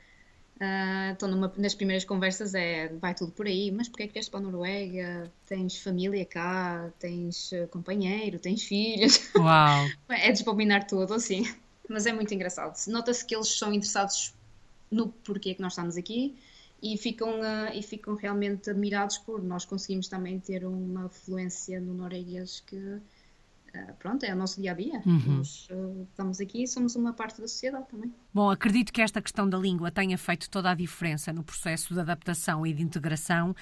Uh, 0.56 1.12
então, 1.12 1.30
numa, 1.30 1.54
nas 1.58 1.76
primeiras 1.76 2.04
conversas 2.04 2.56
é 2.56 2.88
vai 3.00 3.14
tudo 3.14 3.32
por 3.32 3.46
aí, 3.46 3.72
mas 3.72 3.88
porquê 3.88 4.04
é 4.04 4.08
que 4.08 4.14
vieste 4.14 4.32
para 4.32 4.40
a 4.40 4.44
Noruega? 4.44 5.32
Tens 5.46 5.78
família 5.78 6.26
cá? 6.26 6.90
Tens 6.98 7.54
eh, 7.54 7.68
companheiro? 7.68 8.40
Tens 8.40 8.64
filhos? 8.64 9.30
Uau! 9.38 9.86
é 10.10 10.32
desbobinar 10.32 10.88
tudo, 10.88 11.14
assim. 11.14 11.44
Mas 11.88 12.08
é 12.08 12.12
muito 12.12 12.34
engraçado. 12.34 12.76
Nota-se 12.88 13.24
que 13.24 13.36
eles 13.36 13.60
são 13.60 13.72
interessados 13.72 14.34
no 14.90 15.10
porquê 15.10 15.54
que 15.54 15.62
nós 15.62 15.74
estamos 15.74 15.96
aqui 15.96 16.36
e 16.82 16.98
ficam, 16.98 17.40
uh, 17.40 17.74
e 17.74 17.82
ficam 17.82 18.16
realmente 18.16 18.70
admirados 18.70 19.18
por 19.18 19.44
nós 19.44 19.66
conseguimos 19.66 20.08
também 20.08 20.40
ter 20.40 20.66
uma 20.66 21.10
fluência 21.10 21.80
no 21.80 21.94
norueguês 21.94 22.62
que 22.62 23.02
pronto, 24.00 24.24
é 24.24 24.34
o 24.34 24.36
nosso 24.36 24.62
dia 24.62 24.72
a 24.72 24.74
dia. 24.74 25.02
Uhum. 25.06 25.38
Nós 25.38 25.68
uh, 25.72 26.08
estamos 26.10 26.40
aqui 26.40 26.64
e 26.64 26.68
somos 26.68 26.96
uma 26.96 27.14
parte 27.14 27.42
da 27.42 27.48
sociedade 27.48 27.88
também. 27.90 28.14
Bom, 28.34 28.50
acredito 28.50 28.92
que 28.92 29.02
esta 29.02 29.22
questão 29.22 29.50
da 29.50 29.58
língua 29.58 29.92
tenha 29.92 30.18
feito 30.18 30.50
toda 30.50 30.72
a 30.72 30.76
diferença 30.76 31.34
no 31.34 31.44
processo 31.44 31.94
de 31.94 32.00
adaptação 32.00 32.66
e 32.66 32.74
de 32.74 32.84
integração, 32.84 33.56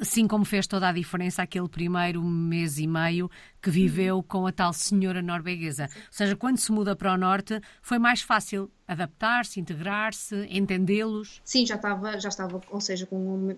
assim 0.00 0.26
como 0.26 0.44
fez 0.44 0.66
toda 0.66 0.88
a 0.88 0.92
diferença 0.92 1.42
aquele 1.42 1.68
primeiro 1.68 2.22
mês 2.22 2.78
e 2.78 2.86
meio 2.86 3.30
que 3.60 3.70
viveu 3.70 4.16
uhum. 4.16 4.22
com 4.22 4.46
a 4.46 4.52
tal 4.52 4.72
senhora 4.72 5.22
norueguesa. 5.22 5.88
Ou 5.94 6.02
seja, 6.10 6.36
quando 6.36 6.58
se 6.58 6.72
muda 6.72 6.94
para 6.96 7.12
o 7.14 7.16
norte, 7.16 7.60
foi 7.80 7.98
mais 7.98 8.22
fácil 8.22 8.70
adaptar-se, 8.86 9.60
integrar-se, 9.60 10.46
entendê-los? 10.50 11.40
Sim, 11.44 11.64
já 11.64 11.76
estava, 11.76 12.18
já 12.18 12.28
estava, 12.28 12.60
ou 12.70 12.80
seja, 12.80 13.06
com, 13.06 13.56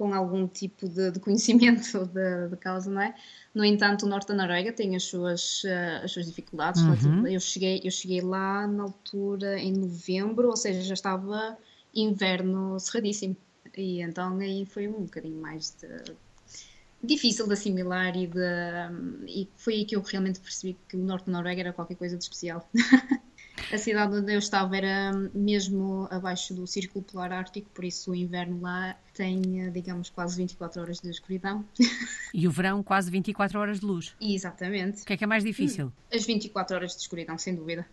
com 0.00 0.14
algum 0.14 0.48
tipo 0.48 0.88
de, 0.88 1.10
de 1.10 1.20
conhecimento 1.20 2.06
da 2.48 2.56
causa, 2.56 2.90
não 2.90 3.02
é? 3.02 3.14
No 3.54 3.62
entanto, 3.62 4.06
o 4.06 4.08
norte 4.08 4.28
da 4.28 4.34
Noruega 4.34 4.72
tem 4.72 4.96
as 4.96 5.02
suas, 5.02 5.62
uh, 5.64 6.04
as 6.04 6.12
suas 6.12 6.24
dificuldades. 6.24 6.80
Uhum. 6.80 7.26
Eu, 7.26 7.38
cheguei, 7.38 7.82
eu 7.84 7.90
cheguei 7.90 8.22
lá 8.22 8.66
na 8.66 8.84
altura 8.84 9.58
em 9.58 9.74
novembro, 9.74 10.48
ou 10.48 10.56
seja, 10.56 10.80
já 10.80 10.94
estava 10.94 11.54
inverno 11.94 12.80
cerradíssimo. 12.80 13.36
E 13.76 14.00
então 14.00 14.38
aí 14.38 14.64
foi 14.64 14.88
um 14.88 15.02
bocadinho 15.02 15.38
mais 15.38 15.76
de, 15.78 16.14
difícil 17.04 17.46
de 17.46 17.52
assimilar 17.52 18.16
e, 18.16 18.26
de, 18.26 18.40
e 19.26 19.48
foi 19.54 19.74
aí 19.74 19.84
que 19.84 19.96
eu 19.96 20.00
realmente 20.00 20.40
percebi 20.40 20.78
que 20.88 20.96
o 20.96 21.00
norte 21.00 21.26
da 21.26 21.32
Noruega 21.32 21.60
era 21.60 21.72
qualquer 21.74 21.96
coisa 21.96 22.16
de 22.16 22.22
especial. 22.22 22.66
A 23.72 23.78
cidade 23.78 24.16
onde 24.16 24.32
eu 24.32 24.38
estava 24.38 24.76
era 24.76 25.12
mesmo 25.34 26.08
abaixo 26.10 26.54
do 26.54 26.66
Círculo 26.66 27.04
Polar 27.04 27.32
Ártico, 27.32 27.68
por 27.70 27.84
isso 27.84 28.10
o 28.10 28.14
inverno 28.14 28.60
lá 28.60 28.96
tem, 29.14 29.70
digamos, 29.70 30.10
quase 30.10 30.36
24 30.36 30.82
horas 30.82 31.00
de 31.00 31.10
escuridão. 31.10 31.64
E 32.32 32.46
o 32.46 32.50
verão, 32.50 32.80
quase 32.80 33.10
24 33.10 33.58
horas 33.58 33.80
de 33.80 33.86
luz. 33.86 34.14
Exatamente. 34.20 35.02
O 35.02 35.04
que 35.04 35.14
é 35.14 35.16
que 35.16 35.24
é 35.24 35.26
mais 35.26 35.42
difícil? 35.42 35.86
Hum, 35.86 36.16
as 36.16 36.24
24 36.24 36.76
horas 36.76 36.94
de 36.94 37.02
escuridão, 37.02 37.36
sem 37.36 37.56
dúvida. 37.56 37.84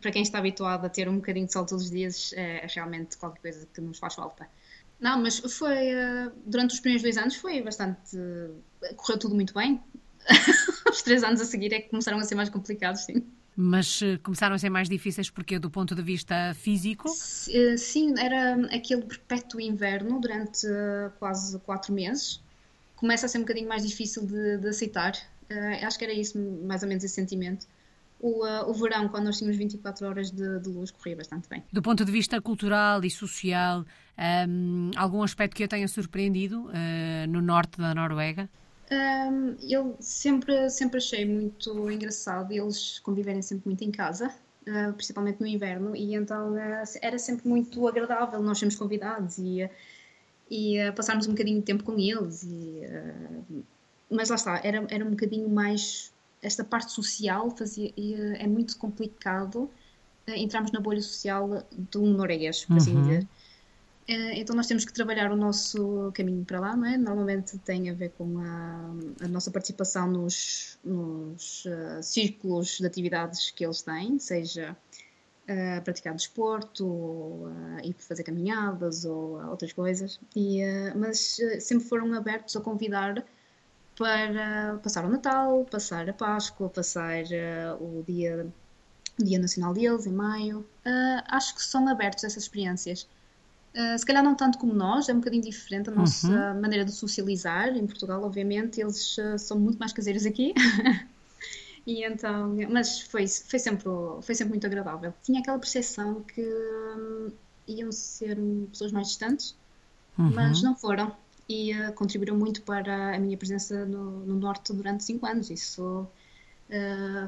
Para 0.00 0.12
quem 0.12 0.22
está 0.22 0.38
habituado 0.38 0.84
a 0.84 0.88
ter 0.88 1.08
um 1.08 1.16
bocadinho 1.16 1.46
de 1.46 1.52
sol 1.52 1.66
todos 1.66 1.86
os 1.86 1.90
dias, 1.90 2.32
é 2.34 2.64
realmente 2.72 3.16
qualquer 3.16 3.40
coisa 3.40 3.66
que 3.74 3.80
nos 3.80 3.98
faz 3.98 4.14
falta. 4.14 4.48
Não, 5.00 5.20
mas 5.20 5.38
foi. 5.38 5.88
Eh, 5.88 6.30
durante 6.46 6.74
os 6.74 6.80
primeiros 6.80 7.02
dois 7.02 7.16
anos 7.16 7.34
foi 7.34 7.60
bastante. 7.60 8.16
correu 8.96 9.18
tudo 9.18 9.34
muito 9.34 9.52
bem. 9.52 9.82
os 10.88 11.02
três 11.02 11.24
anos 11.24 11.40
a 11.40 11.44
seguir 11.44 11.72
é 11.72 11.80
que 11.80 11.88
começaram 11.88 12.18
a 12.18 12.22
ser 12.22 12.36
mais 12.36 12.48
complicados, 12.48 13.00
sim. 13.00 13.24
Mas 13.54 14.00
uh, 14.00 14.18
começaram 14.22 14.54
a 14.54 14.58
ser 14.58 14.70
mais 14.70 14.88
difíceis 14.88 15.28
porque 15.28 15.58
do 15.58 15.70
ponto 15.70 15.94
de 15.94 16.02
vista 16.02 16.54
físico? 16.54 17.08
Eh, 17.50 17.76
sim, 17.76 18.14
era 18.18 18.54
aquele 18.74 19.02
perpétuo 19.02 19.60
inverno 19.60 20.20
durante 20.20 20.66
uh, 20.66 21.10
quase 21.18 21.58
quatro 21.60 21.92
meses. 21.92 22.42
Começa 22.96 23.26
a 23.26 23.28
ser 23.28 23.38
um 23.38 23.42
bocadinho 23.42 23.68
mais 23.68 23.86
difícil 23.86 24.26
de, 24.26 24.58
de 24.58 24.68
aceitar. 24.68 25.14
Uh, 25.50 25.86
acho 25.86 25.98
que 25.98 26.04
era 26.04 26.14
isso, 26.14 26.38
mais 26.64 26.82
ou 26.82 26.88
menos 26.88 27.04
esse 27.04 27.14
sentimento. 27.14 27.66
O, 28.18 28.46
o 28.70 28.72
verão, 28.72 29.08
quando 29.08 29.24
nós 29.24 29.38
tínhamos 29.38 29.58
24 29.58 30.06
horas 30.06 30.30
de, 30.30 30.60
de, 30.60 30.68
luz, 30.68 30.92
corria 30.92 31.16
bastante 31.16 31.48
bem. 31.48 31.64
Do 31.72 31.82
ponto 31.82 32.04
de 32.04 32.12
vista 32.12 32.40
cultural 32.40 33.04
e 33.04 33.10
social, 33.10 33.84
um, 34.48 34.92
algum 34.94 35.24
aspecto 35.24 35.56
que 35.56 35.64
eu 35.64 35.68
tenha 35.68 35.88
surpreendido 35.88 36.70
no 37.28 37.42
norte 37.42 37.78
da 37.78 37.92
Noruega? 37.92 38.48
Um, 38.92 39.56
eu 39.62 39.96
sempre, 40.00 40.68
sempre 40.68 40.98
achei 40.98 41.24
muito 41.24 41.90
engraçado 41.90 42.52
eles 42.52 42.98
conviverem 42.98 43.40
sempre 43.40 43.66
muito 43.66 43.82
em 43.82 43.90
casa, 43.90 44.28
uh, 44.66 44.92
principalmente 44.92 45.40
no 45.40 45.46
inverno, 45.46 45.96
e 45.96 46.14
então 46.14 46.52
uh, 46.52 46.84
era 47.00 47.18
sempre 47.18 47.48
muito 47.48 47.88
agradável 47.88 48.42
nós 48.42 48.58
sermos 48.58 48.76
convidados 48.76 49.38
e, 49.38 49.68
e 50.50 50.78
uh, 50.82 50.92
passarmos 50.92 51.26
um 51.26 51.30
bocadinho 51.30 51.60
de 51.60 51.64
tempo 51.64 51.84
com 51.84 51.98
eles. 51.98 52.42
E, 52.42 52.82
mas 54.10 54.28
lá 54.28 54.36
está, 54.36 54.60
era, 54.62 54.86
era 54.90 55.04
um 55.04 55.10
bocadinho 55.10 55.48
mais. 55.48 56.12
Esta 56.42 56.64
parte 56.64 56.90
social 56.90 57.50
fazia, 57.50 57.92
é 58.36 58.48
muito 58.48 58.76
complicado 58.76 59.70
entrarmos 60.26 60.72
na 60.72 60.80
bolha 60.80 61.00
social 61.00 61.64
do 61.70 62.02
norueguês, 62.02 62.64
por 62.64 62.76
assim 62.76 62.96
uhum. 62.96 63.02
dizer. 63.02 63.28
Eh, 64.08 64.40
então 64.40 64.56
nós 64.56 64.66
temos 64.66 64.84
que 64.84 64.92
trabalhar 64.92 65.30
o 65.30 65.36
nosso 65.36 66.10
caminho 66.14 66.44
para 66.44 66.60
lá, 66.60 66.76
não 66.76 66.86
é? 66.86 66.96
Normalmente 66.96 67.56
tem 67.58 67.88
a 67.90 67.94
ver 67.94 68.10
com 68.10 68.38
a, 68.40 69.24
a 69.24 69.28
nossa 69.28 69.50
participação 69.50 70.08
nos, 70.10 70.78
nos 70.84 71.64
uh, 71.66 72.02
círculos 72.02 72.78
de 72.78 72.86
atividades 72.86 73.50
que 73.50 73.64
eles 73.64 73.82
têm, 73.82 74.18
seja 74.18 74.76
uh, 75.48 75.82
praticar 75.84 76.14
desporto, 76.14 76.84
ou 76.84 77.46
uh, 77.46 77.80
ir 77.84 77.94
fazer 77.94 78.24
caminhadas 78.24 79.04
ou 79.04 79.40
outras 79.48 79.72
coisas, 79.72 80.18
e, 80.34 80.60
mas 80.96 81.38
sempre 81.60 81.86
foram 81.86 82.12
abertos 82.14 82.56
a 82.56 82.60
convidar 82.60 83.24
para 83.96 84.78
passar 84.82 85.04
o 85.04 85.08
Natal, 85.08 85.64
passar 85.70 86.08
a 86.08 86.12
Páscoa, 86.12 86.68
passar 86.68 87.22
o 87.80 88.02
dia, 88.06 88.46
dia 89.18 89.38
Nacional 89.38 89.74
deles 89.74 90.06
em 90.06 90.12
maio. 90.12 90.66
acho 91.28 91.54
que 91.54 91.62
são 91.62 91.86
abertos 91.88 92.24
essas 92.24 92.42
experiências. 92.44 93.06
Uh, 93.74 93.98
se 93.98 94.04
calhar 94.04 94.22
não 94.22 94.34
tanto 94.34 94.58
como 94.58 94.74
nós, 94.74 95.08
é 95.08 95.14
um 95.14 95.18
bocadinho 95.18 95.42
diferente 95.42 95.88
a 95.88 95.92
nossa 95.92 96.28
uhum. 96.28 96.60
maneira 96.60 96.84
de 96.84 96.92
socializar. 96.92 97.68
Em 97.68 97.86
Portugal, 97.86 98.22
obviamente, 98.22 98.80
eles 98.80 99.16
uh, 99.16 99.38
são 99.38 99.58
muito 99.58 99.78
mais 99.78 99.92
caseiros 99.92 100.26
aqui. 100.26 100.52
e 101.86 102.04
então, 102.04 102.54
mas 102.70 103.00
foi, 103.00 103.26
foi, 103.26 103.58
sempre, 103.58 103.84
foi 104.20 104.34
sempre 104.34 104.50
muito 104.50 104.66
agradável. 104.66 105.14
Tinha 105.22 105.40
aquela 105.40 105.58
percepção 105.58 106.22
que 106.22 106.42
um, 106.42 107.32
iam 107.66 107.90
ser 107.90 108.38
pessoas 108.70 108.92
mais 108.92 109.08
distantes, 109.08 109.56
uhum. 110.18 110.32
mas 110.34 110.62
não 110.62 110.76
foram. 110.76 111.16
E 111.48 111.72
uh, 111.72 111.92
contribuíram 111.94 112.36
muito 112.36 112.60
para 112.62 113.16
a 113.16 113.18
minha 113.18 113.38
presença 113.38 113.86
no, 113.86 114.20
no 114.26 114.34
Norte 114.38 114.72
durante 114.74 115.02
cinco 115.02 115.24
anos. 115.26 115.50
Isso 115.50 116.06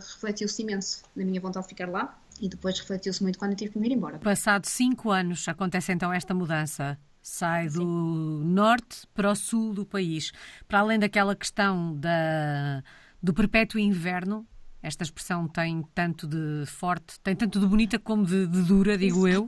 refletiu-se 0.01 0.63
imenso 0.63 1.03
na 1.15 1.23
minha 1.23 1.39
vontade 1.39 1.67
de 1.67 1.69
ficar 1.69 1.87
lá 1.91 2.19
e 2.41 2.49
depois 2.49 2.79
refletiu-se 2.79 3.23
muito 3.23 3.39
quando 3.39 3.53
eu 3.53 3.57
tive 3.57 3.73
que 3.73 3.79
me 3.79 3.89
ir 3.89 3.93
embora. 3.93 4.19
Passado 4.19 4.67
cinco 4.67 5.11
anos, 5.11 5.49
acontece 5.49 5.93
então 5.93 6.13
esta 6.13 6.35
mudança. 6.35 6.99
Sai 7.23 7.69
do 7.69 7.81
Sim. 7.81 8.45
norte 8.45 9.07
para 9.15 9.31
o 9.31 9.35
sul 9.35 9.73
do 9.73 9.87
país. 9.87 10.31
Para 10.69 10.81
além 10.81 10.99
daquela 10.99 11.35
questão 11.35 11.97
da, 11.97 12.83
do 13.23 13.33
perpétuo 13.33 13.81
inverno, 13.81 14.47
esta 14.83 15.03
expressão 15.03 15.49
tem 15.49 15.83
tanto 15.95 16.27
de 16.27 16.67
forte, 16.67 17.19
tem 17.21 17.35
tanto 17.35 17.59
de 17.59 17.67
bonita 17.67 17.99
como 17.99 18.27
de, 18.27 18.47
de 18.47 18.63
dura, 18.65 18.99
digo 18.99 19.27
eu. 19.27 19.47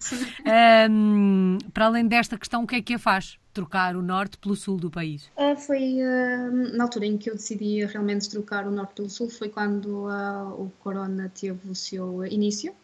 Um, 0.90 1.58
para 1.74 1.84
além 1.84 2.06
desta 2.06 2.38
questão, 2.38 2.62
o 2.62 2.66
que 2.66 2.76
é 2.76 2.80
que 2.80 2.94
a 2.94 2.98
faz? 2.98 3.38
Trocar 3.56 3.96
o 3.96 4.02
norte 4.02 4.36
pelo 4.36 4.54
sul 4.54 4.76
do 4.76 4.90
país? 4.90 5.30
Uh, 5.34 5.56
foi 5.56 5.94
uh, 6.02 6.76
na 6.76 6.84
altura 6.84 7.06
em 7.06 7.16
que 7.16 7.30
eu 7.30 7.34
decidi 7.34 7.84
realmente 7.86 8.28
trocar 8.28 8.66
o 8.66 8.70
norte 8.70 8.96
pelo 8.96 9.08
sul, 9.08 9.30
foi 9.30 9.48
quando 9.48 10.06
uh, 10.06 10.62
o 10.62 10.70
corona 10.78 11.32
teve 11.34 11.70
o 11.70 11.74
seu 11.74 12.26
início 12.26 12.74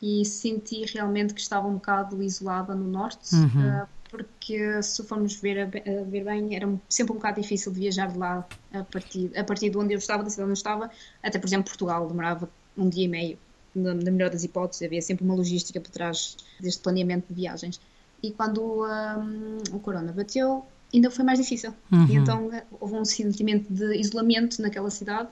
e 0.00 0.24
senti 0.24 0.84
realmente 0.94 1.34
que 1.34 1.40
estava 1.40 1.66
um 1.66 1.74
bocado 1.74 2.22
isolada 2.22 2.72
no 2.72 2.86
norte. 2.86 3.34
Uhum 3.34 3.84
porque 4.10 4.82
se 4.82 5.04
formos 5.04 5.36
ver, 5.36 5.70
ver 6.08 6.24
bem, 6.24 6.56
era 6.56 6.68
sempre 6.88 7.12
um 7.12 7.16
bocado 7.16 7.40
difícil 7.40 7.72
de 7.72 7.78
viajar 7.78 8.08
de 8.08 8.18
lá 8.18 8.44
a 8.72 8.82
partir, 8.82 9.30
a 9.38 9.44
partir 9.44 9.70
de 9.70 9.78
onde 9.78 9.94
eu 9.94 9.98
estava, 9.98 10.24
da 10.24 10.30
cidade 10.30 10.50
onde 10.50 10.58
eu 10.58 10.60
estava, 10.60 10.90
até 11.22 11.38
por 11.38 11.46
exemplo 11.46 11.66
Portugal, 11.66 12.08
demorava 12.08 12.50
um 12.76 12.88
dia 12.88 13.04
e 13.04 13.08
meio, 13.08 13.38
na 13.72 13.94
melhor 13.94 14.30
das 14.30 14.42
hipóteses, 14.42 14.82
havia 14.82 15.00
sempre 15.00 15.24
uma 15.24 15.34
logística 15.34 15.80
por 15.80 15.90
trás 15.90 16.36
deste 16.58 16.82
planeamento 16.82 17.26
de 17.28 17.34
viagens. 17.34 17.80
E 18.22 18.30
quando 18.32 18.84
um, 18.84 19.58
o 19.72 19.80
corona 19.80 20.12
bateu, 20.12 20.64
ainda 20.92 21.10
foi 21.10 21.24
mais 21.24 21.38
difícil. 21.38 21.74
Uhum. 21.90 22.06
E 22.06 22.14
então 22.16 22.50
houve 22.80 22.94
um 22.94 23.04
sentimento 23.04 23.72
de 23.72 23.96
isolamento 23.96 24.60
naquela 24.60 24.90
cidade 24.90 25.28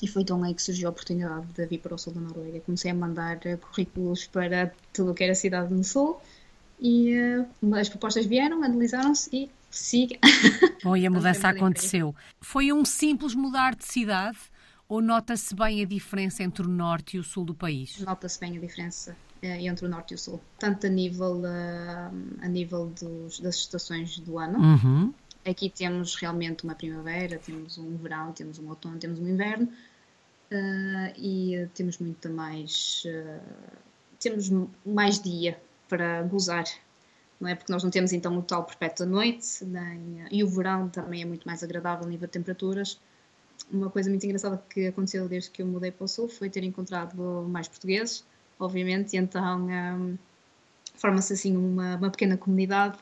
e 0.00 0.08
foi 0.08 0.22
então 0.22 0.42
aí 0.42 0.54
que 0.54 0.62
surgiu 0.62 0.88
a 0.88 0.90
oportunidade 0.90 1.46
de 1.46 1.66
vir 1.66 1.78
para 1.78 1.94
o 1.94 1.98
sul 1.98 2.12
da 2.12 2.20
Noruega. 2.20 2.60
Comecei 2.60 2.90
a 2.90 2.94
mandar 2.94 3.38
currículos 3.58 4.26
para 4.26 4.72
tudo 4.92 5.10
o 5.10 5.14
que 5.14 5.24
era 5.24 5.34
cidade 5.34 5.72
no 5.72 5.84
sul 5.84 6.20
e 6.80 7.14
uh, 7.62 7.74
as 7.74 7.88
propostas 7.88 8.24
vieram, 8.24 8.62
analisaram-se 8.62 9.28
e 9.32 9.50
siga. 9.70 10.16
Bom, 10.82 10.96
e 10.96 11.06
a 11.06 11.10
mudança 11.10 11.48
aconteceu. 11.48 12.14
Foi 12.40 12.72
um 12.72 12.84
simples 12.84 13.34
mudar 13.34 13.74
de 13.74 13.84
cidade 13.84 14.38
ou 14.88 15.00
nota-se 15.00 15.54
bem 15.54 15.82
a 15.82 15.86
diferença 15.86 16.42
entre 16.42 16.64
o 16.64 16.68
norte 16.68 17.16
e 17.16 17.20
o 17.20 17.24
sul 17.24 17.44
do 17.44 17.54
país? 17.54 17.98
Nota-se 18.00 18.40
bem 18.40 18.56
a 18.56 18.60
diferença 18.60 19.16
entre 19.42 19.86
o 19.86 19.88
norte 19.88 20.12
e 20.12 20.14
o 20.14 20.18
sul, 20.18 20.40
tanto 20.58 20.86
a 20.86 20.90
nível, 20.90 21.40
uh, 21.40 22.40
a 22.40 22.48
nível 22.48 22.92
dos, 23.00 23.40
das 23.40 23.56
estações 23.56 24.18
do 24.20 24.38
ano. 24.38 24.58
Uhum. 24.58 25.14
Aqui 25.44 25.68
temos 25.68 26.14
realmente 26.14 26.62
uma 26.62 26.74
primavera, 26.74 27.38
temos 27.38 27.76
um 27.76 27.96
verão, 27.96 28.32
temos 28.32 28.58
um 28.58 28.68
outono, 28.68 28.98
temos 28.98 29.18
um 29.18 29.28
inverno 29.28 29.68
e 31.16 31.66
temos 31.74 31.98
muito 31.98 32.28
mais. 32.30 33.02
temos 34.20 34.50
mais 34.84 35.20
dia 35.20 35.58
para 35.88 36.22
gozar, 36.22 36.64
não 37.40 37.48
é? 37.48 37.54
Porque 37.54 37.72
nós 37.72 37.82
não 37.82 37.90
temos 37.90 38.12
então 38.12 38.38
o 38.38 38.42
tal 38.42 38.64
perpétuo 38.64 39.04
da 39.04 39.12
noite, 39.12 39.64
nem, 39.64 40.24
e 40.30 40.44
o 40.44 40.48
verão 40.48 40.88
também 40.88 41.22
é 41.22 41.24
muito 41.24 41.44
mais 41.44 41.62
agradável 41.62 42.06
a 42.06 42.08
nível 42.08 42.28
de 42.28 42.32
temperaturas. 42.32 43.00
Uma 43.70 43.90
coisa 43.90 44.08
muito 44.08 44.24
engraçada 44.24 44.62
que 44.70 44.86
aconteceu 44.86 45.28
desde 45.28 45.50
que 45.50 45.62
eu 45.62 45.66
mudei 45.66 45.90
para 45.90 46.04
o 46.04 46.08
Sul 46.08 46.28
foi 46.28 46.48
ter 46.48 46.62
encontrado 46.62 47.46
mais 47.48 47.66
portugueses, 47.66 48.24
obviamente, 48.64 49.14
e 49.14 49.18
então 49.18 49.66
um, 49.66 50.18
forma-se 50.94 51.32
assim 51.32 51.56
uma, 51.56 51.96
uma, 51.96 52.10
pequena 52.10 52.36
comunidade 52.36 52.98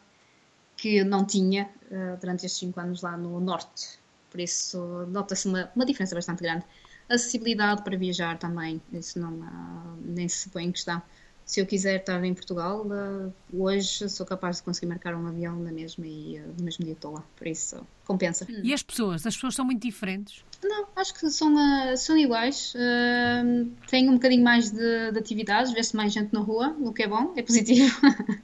que 0.77 1.05
não 1.05 1.25
tinha 1.25 1.69
uh, 1.91 2.17
durante 2.19 2.47
estes 2.47 2.59
cinco 2.59 2.81
anos 2.81 3.03
lá 3.03 3.17
no 3.17 3.39
Norte. 3.41 3.99
Por 4.31 4.41
isso, 4.41 5.07
nota-se 5.09 5.49
uma, 5.49 5.71
uma 5.75 5.85
diferença 5.85 6.15
bastante 6.15 6.43
grande. 6.43 6.65
Acessibilidade 7.09 7.83
para 7.83 7.97
viajar 7.97 8.39
também, 8.39 8.81
isso 8.93 9.19
não, 9.19 9.33
uh, 9.33 9.99
nem 10.05 10.29
se 10.29 10.49
põe 10.49 10.65
em 10.65 10.73
questão 10.73 11.03
se 11.51 11.61
eu 11.61 11.67
quiser 11.67 11.97
estar 11.97 12.25
em 12.25 12.33
Portugal, 12.33 12.87
uh, 12.87 13.33
hoje 13.53 14.09
sou 14.09 14.25
capaz 14.25 14.59
de 14.59 14.63
conseguir 14.63 14.87
marcar 14.87 15.17
um 15.17 15.27
avião 15.27 15.59
na 15.59 15.73
mesma 15.73 16.07
e 16.07 16.39
uh, 16.39 16.55
no 16.57 16.65
mesmo 16.65 16.85
dia 16.85 16.95
estou 16.95 17.13
lá. 17.13 17.25
Por 17.35 17.49
isso, 17.49 17.85
compensa. 18.05 18.47
E 18.63 18.73
as 18.73 18.85
pessoas? 18.85 19.27
As 19.27 19.35
pessoas 19.35 19.57
são 19.57 19.65
muito 19.65 19.83
diferentes? 19.83 20.45
Não, 20.63 20.87
acho 20.95 21.13
que 21.13 21.29
são, 21.29 21.53
uh, 21.53 21.97
são 21.97 22.17
iguais. 22.17 22.73
Uh, 22.77 23.69
têm 23.89 24.09
um 24.09 24.13
bocadinho 24.13 24.45
mais 24.45 24.71
de, 24.71 25.11
de 25.11 25.19
atividades, 25.19 25.73
vê-se 25.73 25.97
mais 25.97 26.13
gente 26.13 26.33
na 26.33 26.39
rua, 26.39 26.77
o 26.79 26.93
que 26.93 27.03
é 27.03 27.09
bom, 27.09 27.33
é 27.35 27.43
positivo. 27.43 28.01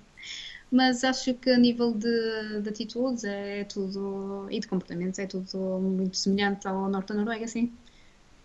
Mas 0.68 1.04
acho 1.04 1.32
que 1.34 1.48
a 1.48 1.56
nível 1.56 1.92
de, 1.92 2.60
de 2.60 2.68
atitudes 2.68 3.22
é 3.22 3.62
tudo, 3.62 4.48
e 4.50 4.58
de 4.58 4.66
comportamentos 4.66 5.20
é 5.20 5.26
tudo 5.26 5.78
muito 5.78 6.16
semelhante 6.16 6.66
ao 6.66 6.88
norte 6.88 7.10
da 7.10 7.14
Noruega, 7.14 7.46
sim 7.46 7.72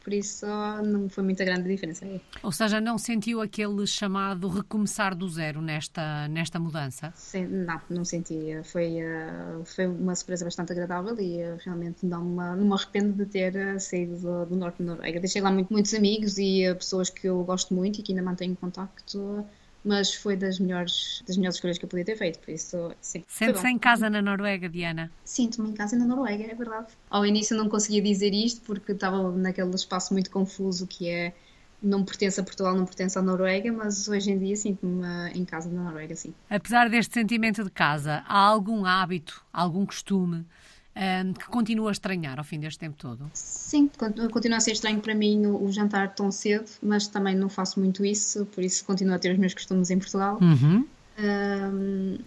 por 0.03 0.13
isso 0.13 0.45
não 0.83 1.09
foi 1.09 1.23
muita 1.23 1.45
grande 1.45 1.67
diferença. 1.67 2.05
Ou 2.41 2.51
seja, 2.51 2.81
não 2.81 2.97
sentiu 2.97 3.41
aquele 3.41 3.85
chamado 3.85 4.47
recomeçar 4.47 5.15
do 5.15 5.29
zero 5.29 5.61
nesta, 5.61 6.27
nesta 6.27 6.59
mudança? 6.59 7.13
Sim, 7.15 7.45
não, 7.45 7.81
não 7.89 8.05
senti. 8.05 8.35
Foi, 8.63 8.97
uh, 9.01 9.63
foi 9.65 9.87
uma 9.87 10.15
surpresa 10.15 10.45
bastante 10.45 10.71
agradável 10.71 11.19
e 11.19 11.43
uh, 11.43 11.57
realmente 11.63 12.05
não 12.05 12.23
me, 12.23 12.55
não 12.55 12.65
me 12.65 12.73
arrependo 12.73 13.13
de 13.13 13.25
ter 13.25 13.55
uh, 13.55 13.79
saído 13.79 14.17
do, 14.17 14.45
do 14.47 14.55
norte 14.55 14.81
da 14.83 14.91
Noruega. 14.91 15.19
Deixei 15.19 15.41
lá 15.41 15.51
muito, 15.51 15.71
muitos 15.71 15.93
amigos 15.93 16.37
e 16.37 16.73
pessoas 16.75 17.09
que 17.09 17.27
eu 17.27 17.43
gosto 17.43 17.73
muito 17.73 17.99
e 17.99 18.03
que 18.03 18.11
ainda 18.11 18.23
mantenho 18.23 18.55
contacto 18.55 19.45
mas 19.83 20.13
foi 20.13 20.35
das 20.35 20.59
melhores, 20.59 21.23
das 21.27 21.37
melhores 21.37 21.55
escolhas 21.55 21.77
que 21.77 21.85
eu 21.85 21.89
podia 21.89 22.05
ter 22.05 22.15
feito, 22.15 22.39
por 22.39 22.51
isso, 22.51 22.91
sim. 23.01 23.23
Sente-se 23.27 23.67
em 23.67 23.77
casa 23.77 24.09
na 24.09 24.21
Noruega, 24.21 24.69
Diana? 24.69 25.11
Sinto-me 25.23 25.69
em 25.69 25.73
casa 25.73 25.97
na 25.97 26.05
Noruega, 26.05 26.43
é 26.43 26.55
verdade. 26.55 26.87
Ao 27.09 27.25
início 27.25 27.57
não 27.57 27.67
conseguia 27.67 28.01
dizer 28.01 28.33
isto 28.33 28.61
porque 28.61 28.91
estava 28.91 29.31
naquele 29.31 29.73
espaço 29.75 30.13
muito 30.13 30.29
confuso 30.29 30.85
que 30.85 31.09
é 31.09 31.33
não 31.81 32.03
pertence 32.03 32.39
a 32.39 32.43
Portugal, 32.43 32.75
não 32.75 32.85
pertence 32.85 33.17
à 33.17 33.23
Noruega, 33.23 33.71
mas 33.71 34.07
hoje 34.07 34.31
em 34.31 34.37
dia 34.37 34.55
sinto-me 34.55 35.03
em 35.33 35.43
casa 35.43 35.67
na 35.67 35.81
Noruega, 35.83 36.15
sim. 36.15 36.31
Apesar 36.47 36.87
deste 36.89 37.13
sentimento 37.13 37.63
de 37.63 37.71
casa, 37.71 38.23
há 38.27 38.37
algum 38.37 38.85
hábito, 38.85 39.43
algum 39.51 39.83
costume 39.83 40.45
um, 40.95 41.33
que 41.33 41.45
continua 41.45 41.89
a 41.89 41.91
estranhar 41.91 42.37
ao 42.37 42.43
fim 42.43 42.59
deste 42.59 42.79
tempo 42.79 42.97
todo? 42.97 43.29
Sim, 43.33 43.89
continua 44.31 44.57
a 44.57 44.59
ser 44.59 44.73
estranho 44.73 44.99
para 44.99 45.15
mim 45.15 45.45
o, 45.45 45.63
o, 45.63 45.71
jantar 45.71 46.13
tão 46.13 46.31
cedo, 46.31 46.69
mas 46.83 47.07
também 47.07 47.35
não 47.35 47.47
faço 47.47 47.79
muito 47.79 48.03
isso, 48.03 48.45
por 48.47 48.63
isso 48.63 48.83
continuo 48.83 49.15
a 49.15 49.19
ter 49.19 49.31
os 49.31 49.39
meus 49.39 49.53
costumes 49.53 49.89
em 49.89 49.97
Portugal. 49.97 50.37
Uhum. 50.41 50.85
Um, 51.19 52.17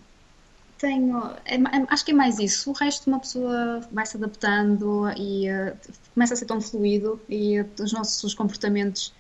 tenho, 0.79 1.31
é, 1.45 1.57
é, 1.57 1.87
acho 1.89 2.05
que 2.05 2.13
é 2.13 2.15
mais 2.15 2.39
isso. 2.39 2.71
O 2.71 2.73
resto, 2.73 3.07
uma 3.09 3.21
pessoa 3.21 3.81
vai 3.93 4.07
se 4.07 4.17
adaptando 4.17 5.11
e 5.17 5.49
uh, 5.51 5.77
começa 6.15 6.35
a 6.35 6.37
ser 6.37 6.47
tão 6.47 6.61
fluido 6.61 7.21
e 7.29 7.61
uh, 7.61 7.69
os 7.81 7.93
nossos 7.93 8.35
comportamentos 8.35 9.13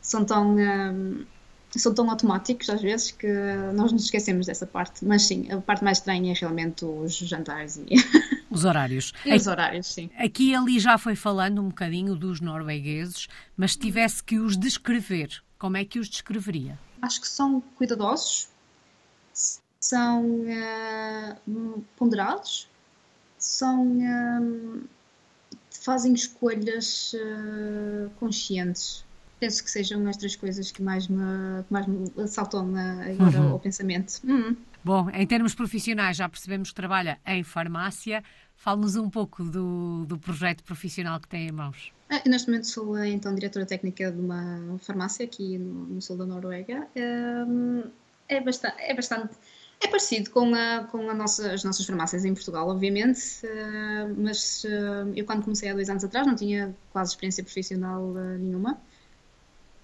são 0.00 0.24
tão. 0.24 0.56
Um, 0.56 1.24
são 1.74 1.92
tão 1.92 2.08
automáticos 2.10 2.70
às 2.70 2.80
vezes 2.80 3.10
que 3.10 3.30
nós 3.74 3.92
nos 3.92 4.04
esquecemos 4.04 4.46
dessa 4.46 4.66
parte. 4.66 5.04
Mas 5.04 5.24
sim, 5.24 5.46
a 5.52 5.60
parte 5.60 5.84
mais 5.84 5.98
estranha 5.98 6.32
é 6.32 6.34
realmente 6.34 6.86
os 6.86 7.14
jantares 7.18 7.76
e 7.76 7.96
Os 8.50 8.64
horários. 8.64 9.12
E 9.24 9.34
os 9.34 9.46
horários, 9.46 9.86
sim. 9.86 10.10
Aqui 10.16 10.50
e 10.50 10.54
ali 10.54 10.78
já 10.78 10.96
foi 10.98 11.16
falando 11.16 11.60
um 11.60 11.68
bocadinho 11.68 12.14
dos 12.14 12.40
noruegueses, 12.40 13.28
mas 13.56 13.72
se 13.72 13.78
tivesse 13.78 14.22
que 14.22 14.38
os 14.38 14.56
descrever, 14.56 15.42
como 15.58 15.76
é 15.76 15.84
que 15.84 15.98
os 15.98 16.08
descreveria? 16.08 16.78
Acho 17.02 17.20
que 17.20 17.28
são 17.28 17.60
cuidadosos, 17.76 18.48
são 19.80 20.24
uh, 20.24 21.84
ponderados, 21.96 22.68
são 23.38 23.98
uh, 23.98 24.82
fazem 25.70 26.12
escolhas 26.14 27.14
uh, 27.14 28.10
conscientes. 28.18 29.04
Penso 29.38 29.62
que 29.62 29.70
sejam 29.70 30.06
as 30.08 30.16
três 30.16 30.34
coisas 30.34 30.72
que 30.72 30.82
mais 30.82 31.06
me, 31.08 31.62
que 31.66 31.72
mais 31.72 31.86
me 31.86 32.10
saltam 32.26 32.74
agora 32.74 33.40
uhum. 33.40 33.52
ao 33.52 33.58
pensamento. 33.60 34.20
Uhum. 34.24 34.56
Bom, 34.86 35.10
em 35.10 35.26
termos 35.26 35.52
profissionais, 35.52 36.16
já 36.16 36.28
percebemos 36.28 36.68
que 36.68 36.76
trabalha 36.76 37.18
em 37.26 37.42
farmácia. 37.42 38.22
Fale-nos 38.54 38.94
um 38.94 39.10
pouco 39.10 39.42
do, 39.42 40.06
do 40.06 40.16
projeto 40.16 40.62
profissional 40.62 41.18
que 41.18 41.26
tem 41.26 41.48
em 41.48 41.50
mãos. 41.50 41.92
Ah, 42.08 42.22
neste 42.24 42.46
momento 42.46 42.68
sou 42.68 42.96
então 43.04 43.34
diretora 43.34 43.66
técnica 43.66 44.12
de 44.12 44.20
uma 44.20 44.78
farmácia 44.78 45.26
aqui 45.26 45.58
no, 45.58 45.86
no 45.86 46.00
sul 46.00 46.16
da 46.16 46.24
Noruega. 46.24 46.86
É, 46.94 48.36
é, 48.36 48.40
bastante, 48.40 48.76
é 48.78 48.94
bastante 48.94 49.34
é 49.80 49.88
parecido 49.88 50.30
com, 50.30 50.54
a, 50.54 50.84
com 50.84 51.10
a 51.10 51.14
nossa, 51.14 51.52
as 51.52 51.64
nossas 51.64 51.84
farmácias 51.84 52.24
em 52.24 52.32
Portugal, 52.32 52.68
obviamente, 52.68 53.44
uh, 53.44 54.14
mas 54.16 54.62
uh, 54.62 55.12
eu 55.16 55.24
quando 55.24 55.42
comecei 55.42 55.68
há 55.68 55.74
dois 55.74 55.90
anos 55.90 56.04
atrás 56.04 56.24
não 56.24 56.36
tinha 56.36 56.72
quase 56.92 57.10
experiência 57.10 57.42
profissional 57.42 58.04
uh, 58.04 58.38
nenhuma. 58.38 58.78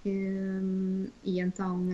E 0.05 1.41
então, 1.41 1.87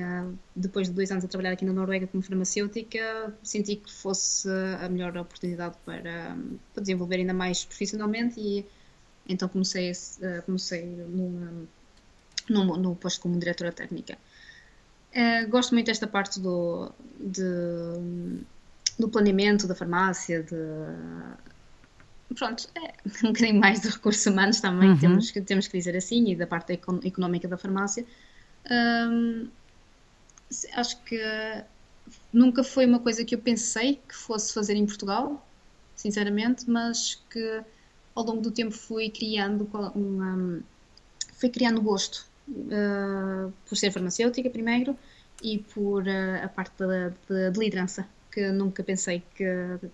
depois 0.56 0.88
de 0.88 0.94
dois 0.94 1.10
anos 1.10 1.24
a 1.24 1.28
trabalhar 1.28 1.52
aqui 1.52 1.64
na 1.64 1.72
Noruega 1.72 2.06
como 2.06 2.22
farmacêutica, 2.22 3.34
senti 3.42 3.76
que 3.76 3.92
fosse 3.92 4.48
a 4.80 4.88
melhor 4.88 5.16
oportunidade 5.16 5.76
para, 5.84 6.36
para 6.72 6.80
desenvolver 6.80 7.16
ainda 7.16 7.34
mais 7.34 7.64
profissionalmente 7.64 8.40
e 8.40 8.64
então 9.28 9.48
comecei, 9.48 9.92
comecei 10.46 10.86
no, 10.86 11.68
no, 12.48 12.76
no 12.78 12.96
posto 12.96 13.20
como 13.20 13.38
diretora 13.38 13.72
técnica. 13.72 14.16
Uh, 15.14 15.48
gosto 15.48 15.74
muito 15.74 15.86
desta 15.86 16.06
parte 16.06 16.38
do, 16.40 16.90
de, 17.18 17.42
do 18.98 19.08
planeamento 19.08 19.66
da 19.66 19.74
farmácia, 19.74 20.42
de, 20.42 20.54
pronto, 22.34 22.68
é 22.74 22.92
um 23.24 23.32
bocadinho 23.32 23.60
mais 23.60 23.80
de 23.80 23.88
recursos 23.88 24.24
humanos 24.26 24.60
também, 24.60 24.90
uhum. 24.90 24.98
temos, 24.98 25.30
que, 25.30 25.40
temos 25.40 25.68
que 25.68 25.76
dizer 25.76 25.96
assim, 25.96 26.30
e 26.30 26.36
da 26.36 26.46
parte 26.46 26.72
económica 26.72 27.48
da 27.48 27.56
farmácia. 27.56 28.04
Um, 28.70 29.48
acho 30.74 31.02
que 31.02 31.20
nunca 32.32 32.62
foi 32.62 32.86
uma 32.86 32.98
coisa 32.98 33.24
que 33.24 33.34
eu 33.34 33.38
pensei 33.38 34.00
que 34.08 34.14
fosse 34.14 34.52
fazer 34.52 34.74
em 34.74 34.86
Portugal, 34.86 35.46
sinceramente, 35.94 36.68
mas 36.68 37.22
que 37.30 37.62
ao 38.14 38.24
longo 38.24 38.40
do 38.40 38.50
tempo 38.50 38.72
fui 38.72 39.10
criando 39.10 39.68
uma, 39.94 40.60
fui 41.34 41.48
criando 41.48 41.80
gosto 41.80 42.26
uh, 42.48 43.52
por 43.66 43.76
ser 43.76 43.92
farmacêutica 43.92 44.50
primeiro 44.50 44.96
e 45.42 45.58
por 45.58 46.02
uh, 46.02 46.44
a 46.44 46.48
parte 46.48 46.72
de, 46.78 47.58
liderança, 47.58 48.08
que 48.30 48.50
nunca 48.50 48.82
pensei 48.82 49.22
que 49.34 49.44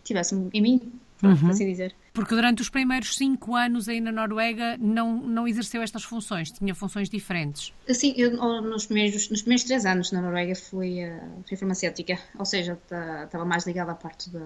tivesse 0.02 0.34
em 0.34 0.62
mim, 0.62 0.92
por 1.18 1.30
uhum. 1.30 1.50
assim 1.50 1.66
dizer. 1.66 1.94
Porque 2.14 2.32
durante 2.32 2.62
os 2.62 2.68
primeiros 2.68 3.16
cinco 3.16 3.56
anos 3.56 3.88
aí 3.88 4.00
na 4.00 4.12
Noruega 4.12 4.78
não, 4.78 5.16
não 5.16 5.48
exerceu 5.48 5.82
estas 5.82 6.04
funções, 6.04 6.52
tinha 6.52 6.72
funções 6.72 7.10
diferentes? 7.10 7.72
Sim, 7.92 8.14
eu 8.16 8.30
nos 8.62 8.86
primeiros, 8.86 9.28
nos 9.30 9.42
primeiros 9.42 9.64
três 9.64 9.84
anos 9.84 10.12
na 10.12 10.22
Noruega 10.22 10.54
fui, 10.54 11.04
uh, 11.04 11.44
fui 11.48 11.56
farmacêutica, 11.56 12.16
ou 12.38 12.44
seja, 12.44 12.78
estava 13.24 13.44
mais 13.44 13.66
ligada 13.66 13.90
à 13.90 13.94
parte 13.96 14.30
da, 14.30 14.38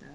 da, 0.00 0.12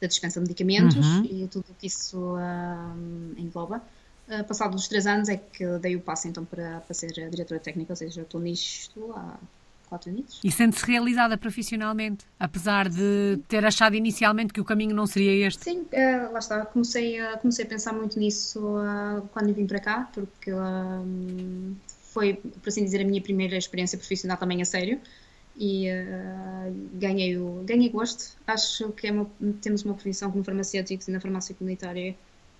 da 0.00 0.06
dispensa 0.06 0.40
de 0.40 0.46
medicamentos 0.48 0.96
uhum. 0.96 1.24
e 1.26 1.48
tudo 1.48 1.66
o 1.68 1.74
que 1.74 1.86
isso 1.86 2.18
uh, 2.34 3.38
engloba. 3.38 3.82
Uh, 4.26 4.42
passado 4.44 4.74
os 4.74 4.88
três 4.88 5.06
anos 5.06 5.28
é 5.28 5.36
que 5.36 5.66
dei 5.80 5.96
o 5.96 6.00
passo 6.00 6.26
então 6.26 6.46
para, 6.46 6.80
para 6.80 6.94
ser 6.94 7.12
diretora 7.28 7.60
técnica, 7.60 7.92
ou 7.92 7.96
seja, 7.96 8.22
estou 8.22 8.40
nisto 8.40 9.12
há 9.14 9.36
quatro. 9.88 10.24
E 10.42 10.50
sente-se 10.50 10.84
realizada 10.86 11.36
profissionalmente, 11.36 12.24
apesar 12.38 12.88
de 12.88 13.38
ter 13.48 13.64
achado 13.64 13.94
inicialmente 13.94 14.52
que 14.52 14.60
o 14.60 14.64
caminho 14.64 14.94
não 14.94 15.06
seria 15.06 15.46
este? 15.46 15.64
Sim, 15.64 15.80
uh, 15.80 16.32
lá 16.32 16.38
está. 16.38 16.66
Comecei 16.66 17.20
a, 17.20 17.36
comecei 17.38 17.64
a 17.64 17.68
pensar 17.68 17.92
muito 17.92 18.18
nisso 18.18 18.60
uh, 18.60 19.26
quando 19.32 19.52
vim 19.52 19.66
para 19.66 19.80
cá, 19.80 20.10
porque 20.12 20.50
foi, 22.12 22.34
por 22.34 22.68
assim 22.68 22.84
dizer, 22.84 23.02
a 23.02 23.04
minha 23.04 23.20
primeira 23.20 23.56
experiência 23.56 23.98
profissional 23.98 24.36
também 24.36 24.62
a 24.62 24.64
sério 24.64 25.00
e 25.56 25.88
uh, 25.90 26.74
ganhei, 26.94 27.36
o, 27.36 27.62
ganhei 27.64 27.88
gosto. 27.88 28.36
Acho 28.46 28.92
que 28.92 29.08
é 29.08 29.12
uma, 29.12 29.28
temos 29.60 29.84
uma 29.84 29.94
profissão 29.94 30.30
como 30.30 30.44
farmacêuticos 30.44 31.08
e 31.08 31.10
na 31.10 31.20
farmácia 31.20 31.54
comunitária 31.54 32.16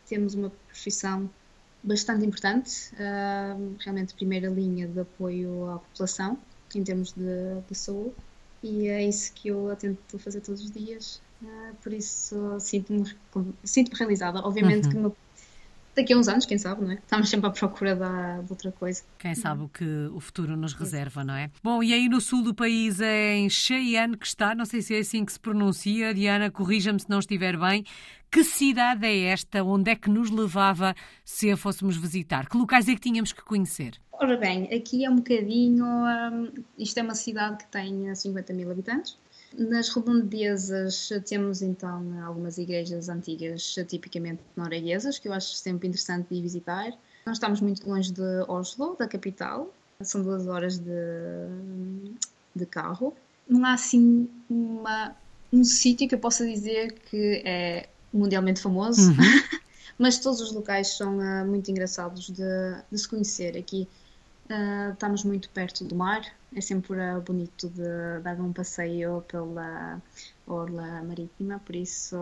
temos 0.09 0.35
uma 0.35 0.51
profissão 0.69 1.31
bastante 1.83 2.25
importante, 2.25 2.91
uh, 2.95 3.77
realmente 3.79 4.15
primeira 4.15 4.49
linha 4.49 4.89
de 4.89 5.01
apoio 5.01 5.71
à 5.71 5.79
população 5.79 6.39
em 6.79 6.85
termos 6.85 7.13
de, 7.13 7.61
de 7.69 7.75
saúde 7.75 8.15
e 8.63 8.89
é 8.89 9.07
isso 9.07 9.31
que 9.35 9.49
eu 9.49 9.77
tento 9.79 10.19
fazer 10.19 10.41
todos 10.41 10.63
os 10.63 10.71
dias. 10.71 11.21
Uh, 11.43 11.75
por 11.83 11.93
isso 11.93 12.59
sinto-me 12.59 13.15
sinto 13.63 13.95
realizada. 13.95 14.39
Obviamente 14.41 14.87
uhum. 14.87 15.11
que 15.11 15.17
daqui 15.95 16.13
a 16.13 16.17
uns 16.17 16.29
anos, 16.29 16.47
quem 16.47 16.59
sabe, 16.59 16.83
não 16.83 16.91
é? 16.91 16.95
Estamos 16.95 17.29
sempre 17.29 17.47
à 17.47 17.51
procura 17.51 17.95
da, 17.95 18.41
de 18.41 18.51
outra 18.51 18.73
coisa. 18.73 19.03
Quem 19.19 19.35
sabe 19.35 19.65
o 19.65 19.69
que 19.69 19.85
o 20.13 20.19
futuro 20.19 20.57
nos 20.57 20.73
reserva, 20.73 21.23
não 21.23 21.35
é? 21.35 21.51
Bom, 21.63 21.83
e 21.83 21.93
aí 21.93 22.09
no 22.09 22.21
sul 22.21 22.43
do 22.43 22.55
país 22.55 23.01
é 23.01 23.35
em 23.37 23.51
Cheyenne 23.51 24.17
que 24.17 24.27
está, 24.27 24.55
não 24.55 24.65
sei 24.65 24.83
se 24.83 24.95
é 24.95 25.01
assim 25.01 25.25
que 25.25 25.33
se 25.33 25.41
pronuncia, 25.41 26.15
Diana, 26.15 26.51
corrija-me 26.51 26.99
se 26.99 27.09
não 27.09 27.19
estiver 27.19 27.59
bem. 27.59 27.85
Que 28.31 28.43
cidade 28.43 29.07
é 29.07 29.27
esta? 29.27 29.63
Onde 29.63 29.93
é 29.93 29.95
que 29.95 30.11
nos 30.11 30.31
levava 30.31 30.95
se 31.25 31.51
a 31.51 31.57
fôssemos 31.57 31.97
visitar? 31.97 32.49
Que 32.49 32.57
locais 32.57 32.89
é 32.89 32.95
que 32.95 33.01
tínhamos 33.01 33.33
que 33.33 33.45
conhecer? 33.45 34.01
Ora 34.19 34.37
bem, 34.37 34.73
aqui 34.75 35.05
é 35.05 35.11
um 35.11 35.17
bocadinho. 35.17 35.85
Um, 35.85 36.53
isto 36.79 36.99
é 36.99 37.03
uma 37.03 37.15
cidade 37.15 37.59
que 37.59 37.67
tem 37.67 38.15
50 38.15 38.53
mil 38.53 38.71
habitantes 38.71 39.17
nas 39.57 39.89
redondezas 39.89 41.11
temos 41.27 41.63
então 41.63 42.23
algumas 42.25 42.59
igrejas 42.59 43.09
antigas 43.09 43.75
tipicamente 43.87 44.41
norueguesas, 44.57 45.19
que 45.19 45.29
eu 45.29 45.33
acho 45.33 45.55
sempre 45.55 45.89
interessante 45.89 46.35
de 46.35 46.41
visitar. 46.41 46.93
Não 47.27 47.33
estamos 47.33 47.61
muito 47.61 47.89
longe 47.89 48.13
de 48.13 48.45
Oslo, 48.49 48.97
da 48.99 49.07
capital, 49.07 49.73
são 50.01 50.23
duas 50.23 50.47
horas 50.47 50.79
de, 50.79 50.91
de 52.55 52.67
carro. 52.67 53.15
Não 53.49 53.65
há 53.65 53.75
assim 53.75 54.29
uma, 54.49 55.15
um 55.53 55.65
sítio 55.65 56.09
que 56.09 56.15
eu 56.15 56.19
possa 56.19 56.47
dizer 56.47 56.93
que 56.93 57.43
é 57.45 57.89
mundialmente 58.13 58.61
famoso, 58.61 59.11
uhum. 59.11 59.17
mas 59.99 60.19
todos 60.19 60.41
os 60.41 60.53
locais 60.53 60.97
são 60.97 61.19
muito 61.47 61.71
engraçados 61.71 62.27
de, 62.27 62.43
de 62.91 62.99
se 62.99 63.09
conhecer. 63.09 63.57
Aqui 63.57 63.89
Uh, 64.51 64.93
estamos 64.93 65.25
muito 65.25 65.49
perto 65.51 65.85
do 65.85 65.95
mar, 65.95 66.23
é 66.55 66.61
sempre 66.61 66.99
uh, 66.99 67.21
bonito 67.23 67.71
de 67.71 68.21
dar 68.23 68.39
um 68.39 68.53
passeio 68.53 69.23
pela 69.23 70.03
orla 70.47 71.03
marítima, 71.03 71.59
por 71.61 71.75
isso 71.75 72.17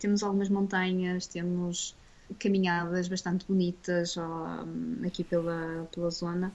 temos 0.00 0.24
algumas 0.24 0.48
montanhas, 0.48 1.28
temos 1.28 1.96
caminhadas 2.40 3.06
bastante 3.06 3.46
bonitas 3.46 4.16
um, 4.16 5.06
aqui 5.06 5.22
pela, 5.22 5.88
pela 5.92 6.10
zona 6.10 6.52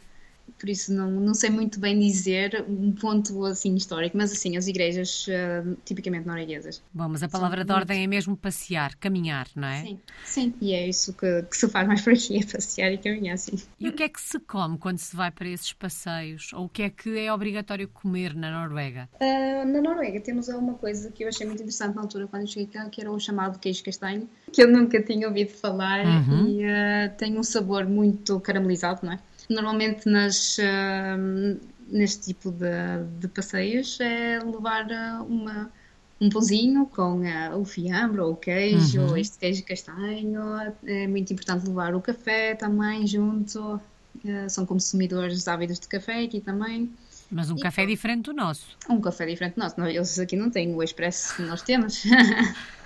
por 0.57 0.69
isso 0.69 0.93
não, 0.93 1.11
não 1.11 1.33
sei 1.33 1.49
muito 1.49 1.79
bem 1.79 1.99
dizer 1.99 2.65
um 2.67 2.91
ponto 2.91 3.45
assim 3.45 3.75
histórico, 3.75 4.17
mas 4.17 4.31
assim, 4.31 4.57
as 4.57 4.67
igrejas 4.67 5.27
uh, 5.27 5.77
tipicamente 5.85 6.25
norueguesas. 6.25 6.81
Bom, 6.93 7.09
mas 7.09 7.23
a 7.23 7.29
palavra 7.29 7.63
de 7.63 7.71
ordem 7.71 8.03
é 8.03 8.07
mesmo 8.07 8.35
passear, 8.35 8.95
caminhar, 8.95 9.47
não 9.55 9.67
é? 9.67 9.81
Sim, 9.81 9.99
sim, 10.25 10.53
e 10.61 10.73
é 10.73 10.87
isso 10.87 11.13
que, 11.13 11.43
que, 11.43 11.57
se 11.57 11.67
faz 11.69 11.87
mais 11.87 12.01
por 12.01 12.13
aqui, 12.13 12.37
é 12.39 12.45
passear 12.45 12.91
e 12.91 12.97
caminhar, 12.97 13.37
sim. 13.37 13.57
E 13.79 13.87
o 13.89 13.93
que 13.93 14.03
é 14.03 14.09
que 14.09 14.21
se 14.21 14.39
come 14.39 14.77
quando 14.77 14.97
se 14.97 15.15
vai 15.15 15.31
para 15.31 15.47
esses 15.47 15.73
passeios? 15.73 16.51
Ou 16.53 16.65
o 16.65 16.69
que 16.69 16.83
é 16.83 16.89
que 16.89 17.17
é 17.17 17.31
obrigatório 17.31 17.87
comer 17.87 18.35
na 18.35 18.51
Noruega? 18.51 19.09
Uh, 19.21 19.65
na 19.67 19.81
Noruega 19.81 20.19
temos 20.21 20.47
uma 20.47 20.73
coisa 20.73 21.11
que 21.11 21.23
eu 21.23 21.27
achei 21.27 21.45
muito 21.45 21.61
interessante 21.61 21.95
na 21.95 22.01
altura 22.01 22.27
quando 22.27 22.47
cheguei 22.47 22.67
cá, 22.67 22.89
que 22.89 23.01
era 23.01 23.11
o 23.11 23.19
chamado 23.19 23.59
queijo 23.59 23.83
castanho, 23.83 24.27
que 24.51 24.61
eu 24.61 24.67
nunca 24.67 25.01
tinha 25.01 25.27
ouvido 25.27 25.51
falar 25.51 26.05
uhum. 26.05 26.47
e 26.47 26.65
uh, 26.65 27.15
tem 27.17 27.37
um 27.37 27.43
sabor 27.43 27.85
muito 27.85 28.39
caramelizado, 28.39 29.01
não 29.03 29.13
é? 29.13 29.19
Normalmente 29.49 30.09
nas, 30.09 30.57
uh, 30.57 31.59
neste 31.87 32.33
tipo 32.33 32.51
de, 32.51 33.03
de, 33.19 33.27
passeios 33.29 33.99
é 34.01 34.39
levar 34.39 34.91
ah, 34.91 35.23
uma, 35.27 35.71
um 36.19 36.29
pãozinho 36.29 36.85
com 36.85 37.21
uh, 37.21 37.57
o 37.57 37.63
fiambre 37.63 38.19
ou 38.19 38.33
o 38.33 38.35
queijo, 38.35 38.99
uhum. 38.99 39.09
ou 39.11 39.17
este 39.17 39.37
queijo 39.37 39.63
castanho. 39.63 40.41
É 40.85 41.07
muito 41.07 41.31
importante 41.31 41.65
levar 41.65 41.95
o 41.95 42.01
café 42.01 42.55
também 42.55 43.07
junto. 43.07 43.81
Uh, 44.23 44.49
são 44.49 44.65
consumidores 44.65 45.47
ávidos 45.47 45.79
de 45.79 45.87
café 45.87 46.23
aqui 46.23 46.41
também. 46.41 46.91
Mas 47.31 47.49
um 47.49 47.57
e, 47.57 47.61
café 47.61 47.85
diferente 47.85 48.23
do 48.23 48.33
nosso. 48.33 48.65
Um 48.89 48.99
café 48.99 49.25
diferente 49.25 49.55
do 49.55 49.59
nosso. 49.61 49.79
Eles 49.81 50.19
aqui 50.19 50.35
não 50.35 50.49
têm 50.49 50.73
o 50.73 50.83
expresso 50.83 51.35
que 51.35 51.41
nós 51.43 51.61
temos. 51.61 52.03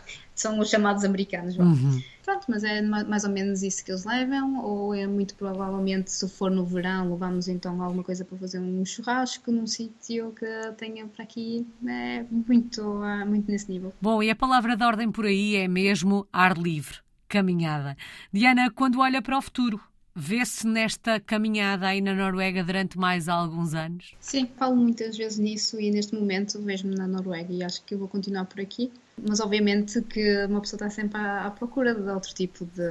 são 0.42 0.60
os 0.60 0.70
chamados 0.70 1.04
americanos. 1.04 1.58
Uhum. 1.58 2.02
Pronto, 2.24 2.46
mas 2.48 2.64
é 2.64 2.82
mais 2.82 3.24
ou 3.24 3.30
menos 3.30 3.64
isso 3.64 3.84
que 3.84 3.92
eles 3.92 4.06
levam, 4.06 4.64
ou 4.64 4.94
é 4.94 5.08
muito 5.08 5.36
provavelmente, 5.36 6.12
se 6.12 6.28
for 6.30 6.52
no 6.52 6.66
verão, 6.66 7.12
levamos 7.12 7.48
então 7.48 7.82
alguma 7.82 8.04
coisa 8.04 8.24
para 8.24 8.38
fazer 8.38 8.60
um 8.60 8.86
churrasco 8.86 9.52
num 9.52 9.66
sítio 9.66 10.32
que 10.38 10.46
tenha 10.78 11.08
para 11.08 11.24
aqui, 11.24 11.66
é 11.88 12.24
muito, 12.30 12.82
ah, 13.04 13.26
muito 13.26 13.50
nesse 13.52 13.72
nível. 13.72 13.94
Bom, 14.00 14.22
e 14.22 14.30
a 14.30 14.36
palavra 14.36 14.76
de 14.76 14.84
ordem 14.84 15.12
por 15.12 15.26
aí 15.26 15.56
é 15.56 15.68
mesmo 15.68 16.28
ar 16.32 16.58
livre, 16.58 16.98
caminhada. 17.28 17.98
Diana, 18.32 18.70
quando 18.70 19.00
olha 19.00 19.22
para 19.22 19.38
o 19.38 19.42
futuro, 19.42 19.80
Vê-se 20.16 20.68
nesta 20.68 21.20
caminhada 21.20 21.88
aí 21.88 22.02
na 22.02 22.14
Noruega 22.14 22.64
durante 22.64 22.98
mais 22.98 23.30
alguns 23.30 23.74
anos? 23.74 24.14
Sim, 24.20 24.50
falo 24.58 24.76
muitas 24.76 25.16
vezes 25.18 25.40
nisso 25.40 25.80
e 25.80 25.90
neste 25.90 26.14
momento 26.14 26.62
vejo-me 26.62 26.96
na 26.96 27.08
Noruega 27.08 27.52
e 27.52 27.64
acho 27.64 27.84
que 27.84 27.94
eu 27.94 28.00
vou 28.00 28.08
continuar 28.08 28.46
por 28.46 28.60
aqui. 28.60 28.92
Mas 29.18 29.40
obviamente 29.40 30.02
que 30.02 30.46
uma 30.46 30.62
pessoa 30.62 30.78
está 30.78 30.90
sempre 30.90 31.18
à, 31.18 31.46
à 31.46 31.52
procura 31.52 31.94
de 31.94 32.10
outro 32.10 32.34
tipo 32.34 32.66
de, 32.66 32.90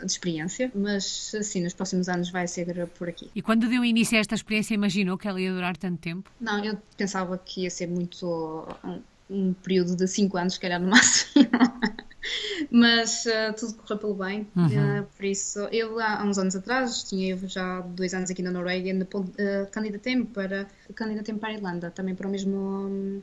de, 0.00 0.06
experiência, 0.06 0.70
mas 0.74 1.32
assim, 1.36 1.62
nos 1.62 1.72
próximos 1.72 2.08
anos 2.08 2.30
vai 2.30 2.46
ser 2.46 2.86
por 2.88 3.08
aqui. 3.08 3.30
E 3.34 3.42
quando 3.42 3.68
deu 3.68 3.84
início 3.84 4.16
a 4.16 4.20
esta 4.20 4.34
experiência, 4.34 4.74
imaginou 4.74 5.16
que 5.16 5.26
ela 5.26 5.40
ia 5.40 5.52
durar 5.52 5.76
tanto 5.76 5.98
tempo? 5.98 6.30
Não, 6.40 6.62
eu 6.64 6.78
pensava 6.96 7.38
que 7.38 7.62
ia 7.62 7.70
ser 7.70 7.88
muito 7.88 8.66
um, 8.84 9.00
um 9.30 9.52
período 9.54 9.96
de 9.96 10.06
5 10.06 10.36
anos, 10.36 10.54
se 10.54 10.60
calhar 10.60 10.80
no 10.80 10.88
máximo. 10.88 11.46
mas 12.70 13.26
uh, 13.26 13.52
tudo 13.58 13.74
correu 13.74 13.98
pelo 13.98 14.14
bem. 14.14 14.46
Uhum. 14.56 15.00
Uh, 15.00 15.06
por 15.16 15.24
isso, 15.24 15.60
eu 15.72 15.98
há 16.00 16.22
uns 16.24 16.38
anos 16.38 16.56
atrás, 16.56 17.02
tinha 17.04 17.30
eu 17.30 17.48
já 17.48 17.80
dois 17.80 18.14
anos 18.14 18.30
aqui 18.30 18.42
na 18.42 18.50
Noruega, 18.50 18.90
uh, 18.92 19.70
candidatei-me 19.70 20.24
para, 20.26 20.66
candidatei 20.94 21.34
para 21.34 21.50
a 21.50 21.52
Irlanda, 21.52 21.90
também 21.90 22.14
para 22.14 22.26
o 22.26 22.30
mesmo. 22.30 22.56
Um, 22.56 23.22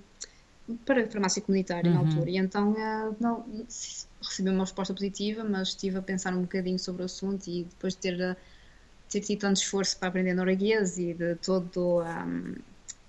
para 0.85 1.03
a 1.03 1.07
farmácia 1.07 1.41
comunitária 1.41 1.91
uhum. 1.91 2.03
na 2.03 2.09
altura. 2.09 2.29
E 2.29 2.37
então 2.37 2.71
uh, 2.71 3.15
não, 3.19 3.45
recebi 4.21 4.49
uma 4.49 4.63
resposta 4.63 4.93
positiva, 4.93 5.43
mas 5.43 5.69
estive 5.69 5.97
a 5.97 6.01
pensar 6.01 6.33
um 6.33 6.41
bocadinho 6.41 6.79
sobre 6.79 7.01
o 7.01 7.05
assunto 7.05 7.47
e 7.47 7.63
depois 7.63 7.93
de 7.95 7.99
ter, 7.99 8.37
ter 9.09 9.19
tido 9.19 9.39
tanto 9.39 9.57
esforço 9.57 9.97
para 9.97 10.07
aprender 10.07 10.33
norueguês 10.33 10.97
e 10.97 11.13
de 11.13 11.35
todo. 11.35 12.01
Um, 12.01 12.55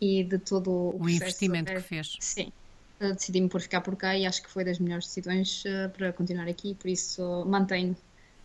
e 0.00 0.22
de 0.22 0.38
todo 0.38 0.70
o, 0.70 1.02
o 1.02 1.09
investimento 1.09 1.72
que 1.72 1.80
fez. 1.80 2.16
Sim, 2.20 2.52
decidi-me 3.00 3.48
por 3.48 3.61
ficar 3.61 3.80
por 3.80 3.96
cá 3.96 4.16
e 4.16 4.26
acho 4.26 4.42
que 4.42 4.50
foi 4.50 4.64
das 4.64 4.78
melhores 4.78 5.07
decisões 5.07 5.64
uh, 5.64 5.90
para 5.90 6.12
continuar 6.12 6.48
aqui, 6.48 6.74
por 6.74 6.88
isso 6.88 7.44
mantenho 7.46 7.96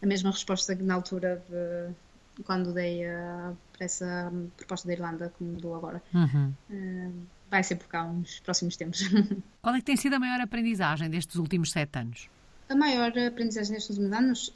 a 0.02 0.06
mesma 0.06 0.32
resposta 0.32 0.76
que 0.76 0.84
na 0.84 0.96
altura 0.96 1.44
de 1.50 2.44
quando 2.44 2.74
dei 2.74 3.06
uh, 3.06 3.56
para 3.74 3.86
essa 3.86 4.32
proposta 4.56 4.88
da 4.88 4.94
Irlanda 4.94 5.34
como 5.38 5.60
dou 5.60 5.76
agora. 5.76 6.02
Uhum. 6.14 6.54
Uh, 6.70 7.14
vai 7.52 7.64
ser 7.64 7.76
por 7.76 7.88
cá 7.88 8.06
uns 8.06 8.40
próximos 8.40 8.78
tempos. 8.78 9.02
Qual 9.62 9.76
é 9.76 9.80
que 9.80 9.86
tem 9.86 9.98
sido 9.98 10.16
a 10.16 10.20
maior 10.20 10.40
aprendizagem 10.40 11.10
destes 11.10 11.36
últimos 11.36 11.72
sete 11.72 12.00
anos? 12.00 12.30
A 12.70 12.76
maior 12.76 13.12
aprendizagem 13.18 13.74
destes 13.74 13.98
últimos 13.98 14.18
anos, 14.18 14.54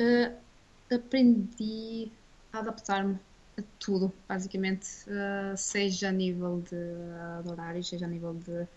aprendi 0.94 2.12
a 2.54 2.60
adaptar-me 2.60 3.18
a 3.58 3.64
tudo, 3.80 4.14
basicamente, 4.30 4.86
seja 5.58 6.10
a 6.10 6.12
nível 6.12 6.62
de, 6.62 7.44
de 7.44 7.50
horários, 7.50 7.90
seja 7.90 8.06
a 8.06 8.10
nível 8.10 8.36
de 8.36 8.68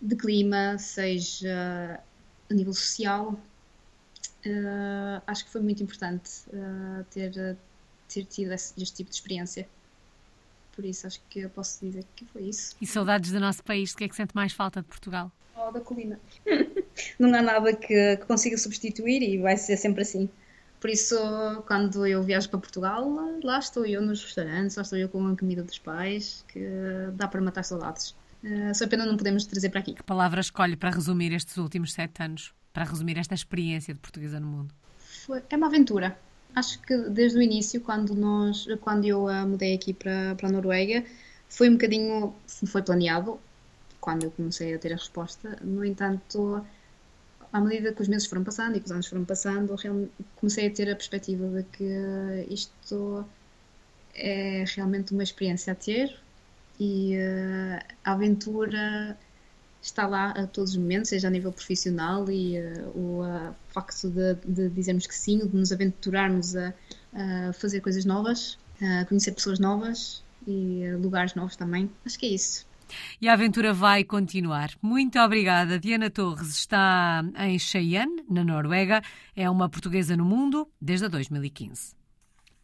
de 0.00 0.16
clima, 0.16 0.78
seja 0.78 2.00
a 2.50 2.54
nível 2.54 2.72
social. 2.72 3.38
Uh, 4.46 5.20
acho 5.26 5.44
que 5.44 5.50
foi 5.50 5.60
muito 5.60 5.82
importante 5.82 6.30
uh, 6.48 7.04
ter, 7.10 7.56
ter 8.08 8.24
tido 8.24 8.52
esse, 8.52 8.72
este 8.82 8.96
tipo 8.96 9.10
de 9.10 9.16
experiência. 9.16 9.68
Por 10.74 10.84
isso, 10.84 11.06
acho 11.06 11.20
que 11.28 11.40
eu 11.40 11.50
posso 11.50 11.84
dizer 11.84 12.04
que 12.16 12.24
foi 12.24 12.42
isso. 12.42 12.74
E 12.80 12.86
saudades 12.86 13.32
do 13.32 13.40
nosso 13.40 13.62
país? 13.62 13.92
O 13.92 13.96
que 13.96 14.04
é 14.04 14.08
que 14.08 14.16
sente 14.16 14.34
mais 14.34 14.52
falta 14.52 14.80
de 14.80 14.88
Portugal? 14.88 15.30
Oh, 15.54 15.70
da 15.70 15.80
colina. 15.80 16.18
Não 17.18 17.34
há 17.34 17.42
nada 17.42 17.74
que, 17.74 18.16
que 18.16 18.24
consiga 18.24 18.56
substituir 18.56 19.22
e 19.22 19.36
vai 19.38 19.56
ser 19.56 19.76
sempre 19.76 20.02
assim. 20.02 20.28
Por 20.80 20.88
isso, 20.88 21.14
quando 21.66 22.06
eu 22.06 22.22
viajo 22.22 22.48
para 22.48 22.58
Portugal, 22.58 23.06
lá 23.44 23.58
estou 23.58 23.84
eu 23.84 24.00
nos 24.00 24.24
restaurantes, 24.24 24.76
lá 24.76 24.82
estou 24.82 24.98
eu 24.98 25.10
com 25.10 25.26
a 25.26 25.36
comida 25.36 25.62
dos 25.62 25.78
pais, 25.78 26.42
que 26.48 26.60
dá 27.12 27.28
para 27.28 27.42
matar 27.42 27.62
saudades. 27.62 28.14
Uh, 28.42 28.74
só 28.74 28.86
pena 28.86 29.04
não 29.04 29.16
podemos 29.16 29.44
trazer 29.44 29.68
para 29.68 29.80
aqui. 29.80 29.94
Que 29.94 30.02
palavra 30.02 30.40
escolhe 30.40 30.76
para 30.76 30.90
resumir 30.90 31.32
estes 31.32 31.56
últimos 31.56 31.92
sete 31.92 32.22
anos? 32.22 32.54
Para 32.72 32.84
resumir 32.84 33.18
esta 33.18 33.34
experiência 33.34 33.92
de 33.92 34.00
portuguesa 34.00 34.40
no 34.40 34.46
mundo? 34.46 34.74
Foi, 34.98 35.42
é 35.50 35.56
uma 35.56 35.66
aventura. 35.66 36.18
Acho 36.54 36.80
que 36.80 36.96
desde 37.10 37.38
o 37.38 37.42
início, 37.42 37.80
quando, 37.80 38.14
nós, 38.14 38.66
quando 38.80 39.04
eu 39.04 39.26
uh, 39.26 39.46
mudei 39.46 39.74
aqui 39.74 39.92
para, 39.92 40.34
para 40.36 40.48
a 40.48 40.52
Noruega, 40.52 41.04
foi 41.48 41.68
um 41.68 41.72
bocadinho. 41.72 42.34
foi 42.66 42.82
planeado, 42.82 43.38
quando 44.00 44.24
eu 44.24 44.30
comecei 44.30 44.74
a 44.74 44.78
ter 44.78 44.92
a 44.92 44.96
resposta. 44.96 45.58
No 45.62 45.84
entanto, 45.84 46.64
à 47.52 47.60
medida 47.60 47.92
que 47.92 48.02
os 48.02 48.08
meses 48.08 48.26
foram 48.26 48.44
passando 48.44 48.76
e 48.76 48.80
que 48.80 48.86
os 48.86 48.92
anos 48.92 49.06
foram 49.06 49.24
passando, 49.24 49.76
comecei 50.36 50.66
a 50.68 50.70
ter 50.70 50.90
a 50.90 50.96
perspectiva 50.96 51.46
de 51.48 51.62
que 51.64 52.52
isto 52.52 53.24
é 54.14 54.64
realmente 54.74 55.12
uma 55.12 55.22
experiência 55.22 55.72
a 55.72 55.76
ter, 55.76 56.16
e 56.80 57.14
uh, 57.18 57.84
a 58.02 58.12
aventura 58.12 59.16
está 59.82 60.06
lá 60.06 60.30
a 60.30 60.46
todos 60.46 60.70
os 60.70 60.76
momentos, 60.78 61.10
seja 61.10 61.28
a 61.28 61.30
nível 61.30 61.52
profissional 61.52 62.28
e 62.30 62.58
uh, 62.58 62.98
o 62.98 63.22
uh, 63.22 63.54
facto 63.68 64.08
de, 64.08 64.34
de, 64.46 64.70
dizermos 64.70 65.06
que 65.06 65.14
sim, 65.14 65.38
de 65.38 65.54
nos 65.54 65.70
aventurarmos 65.72 66.56
a, 66.56 66.72
a 67.12 67.52
fazer 67.52 67.82
coisas 67.82 68.06
novas, 68.06 68.58
a 68.80 69.04
conhecer 69.04 69.32
pessoas 69.32 69.58
novas 69.58 70.24
e 70.46 70.84
lugares 71.02 71.34
novos 71.34 71.54
também. 71.54 71.90
Acho 72.04 72.18
que 72.18 72.26
é 72.26 72.30
isso. 72.30 72.66
E 73.20 73.28
a 73.28 73.34
aventura 73.34 73.72
vai 73.72 74.02
continuar. 74.02 74.70
Muito 74.82 75.18
obrigada. 75.20 75.78
Diana 75.78 76.10
Torres 76.10 76.48
está 76.48 77.22
em 77.38 77.58
Cheyenne, 77.58 78.24
na 78.28 78.42
Noruega. 78.42 79.02
É 79.36 79.48
uma 79.48 79.68
portuguesa 79.68 80.16
no 80.16 80.24
mundo 80.24 80.66
desde 80.80 81.08
2015. 81.08 81.99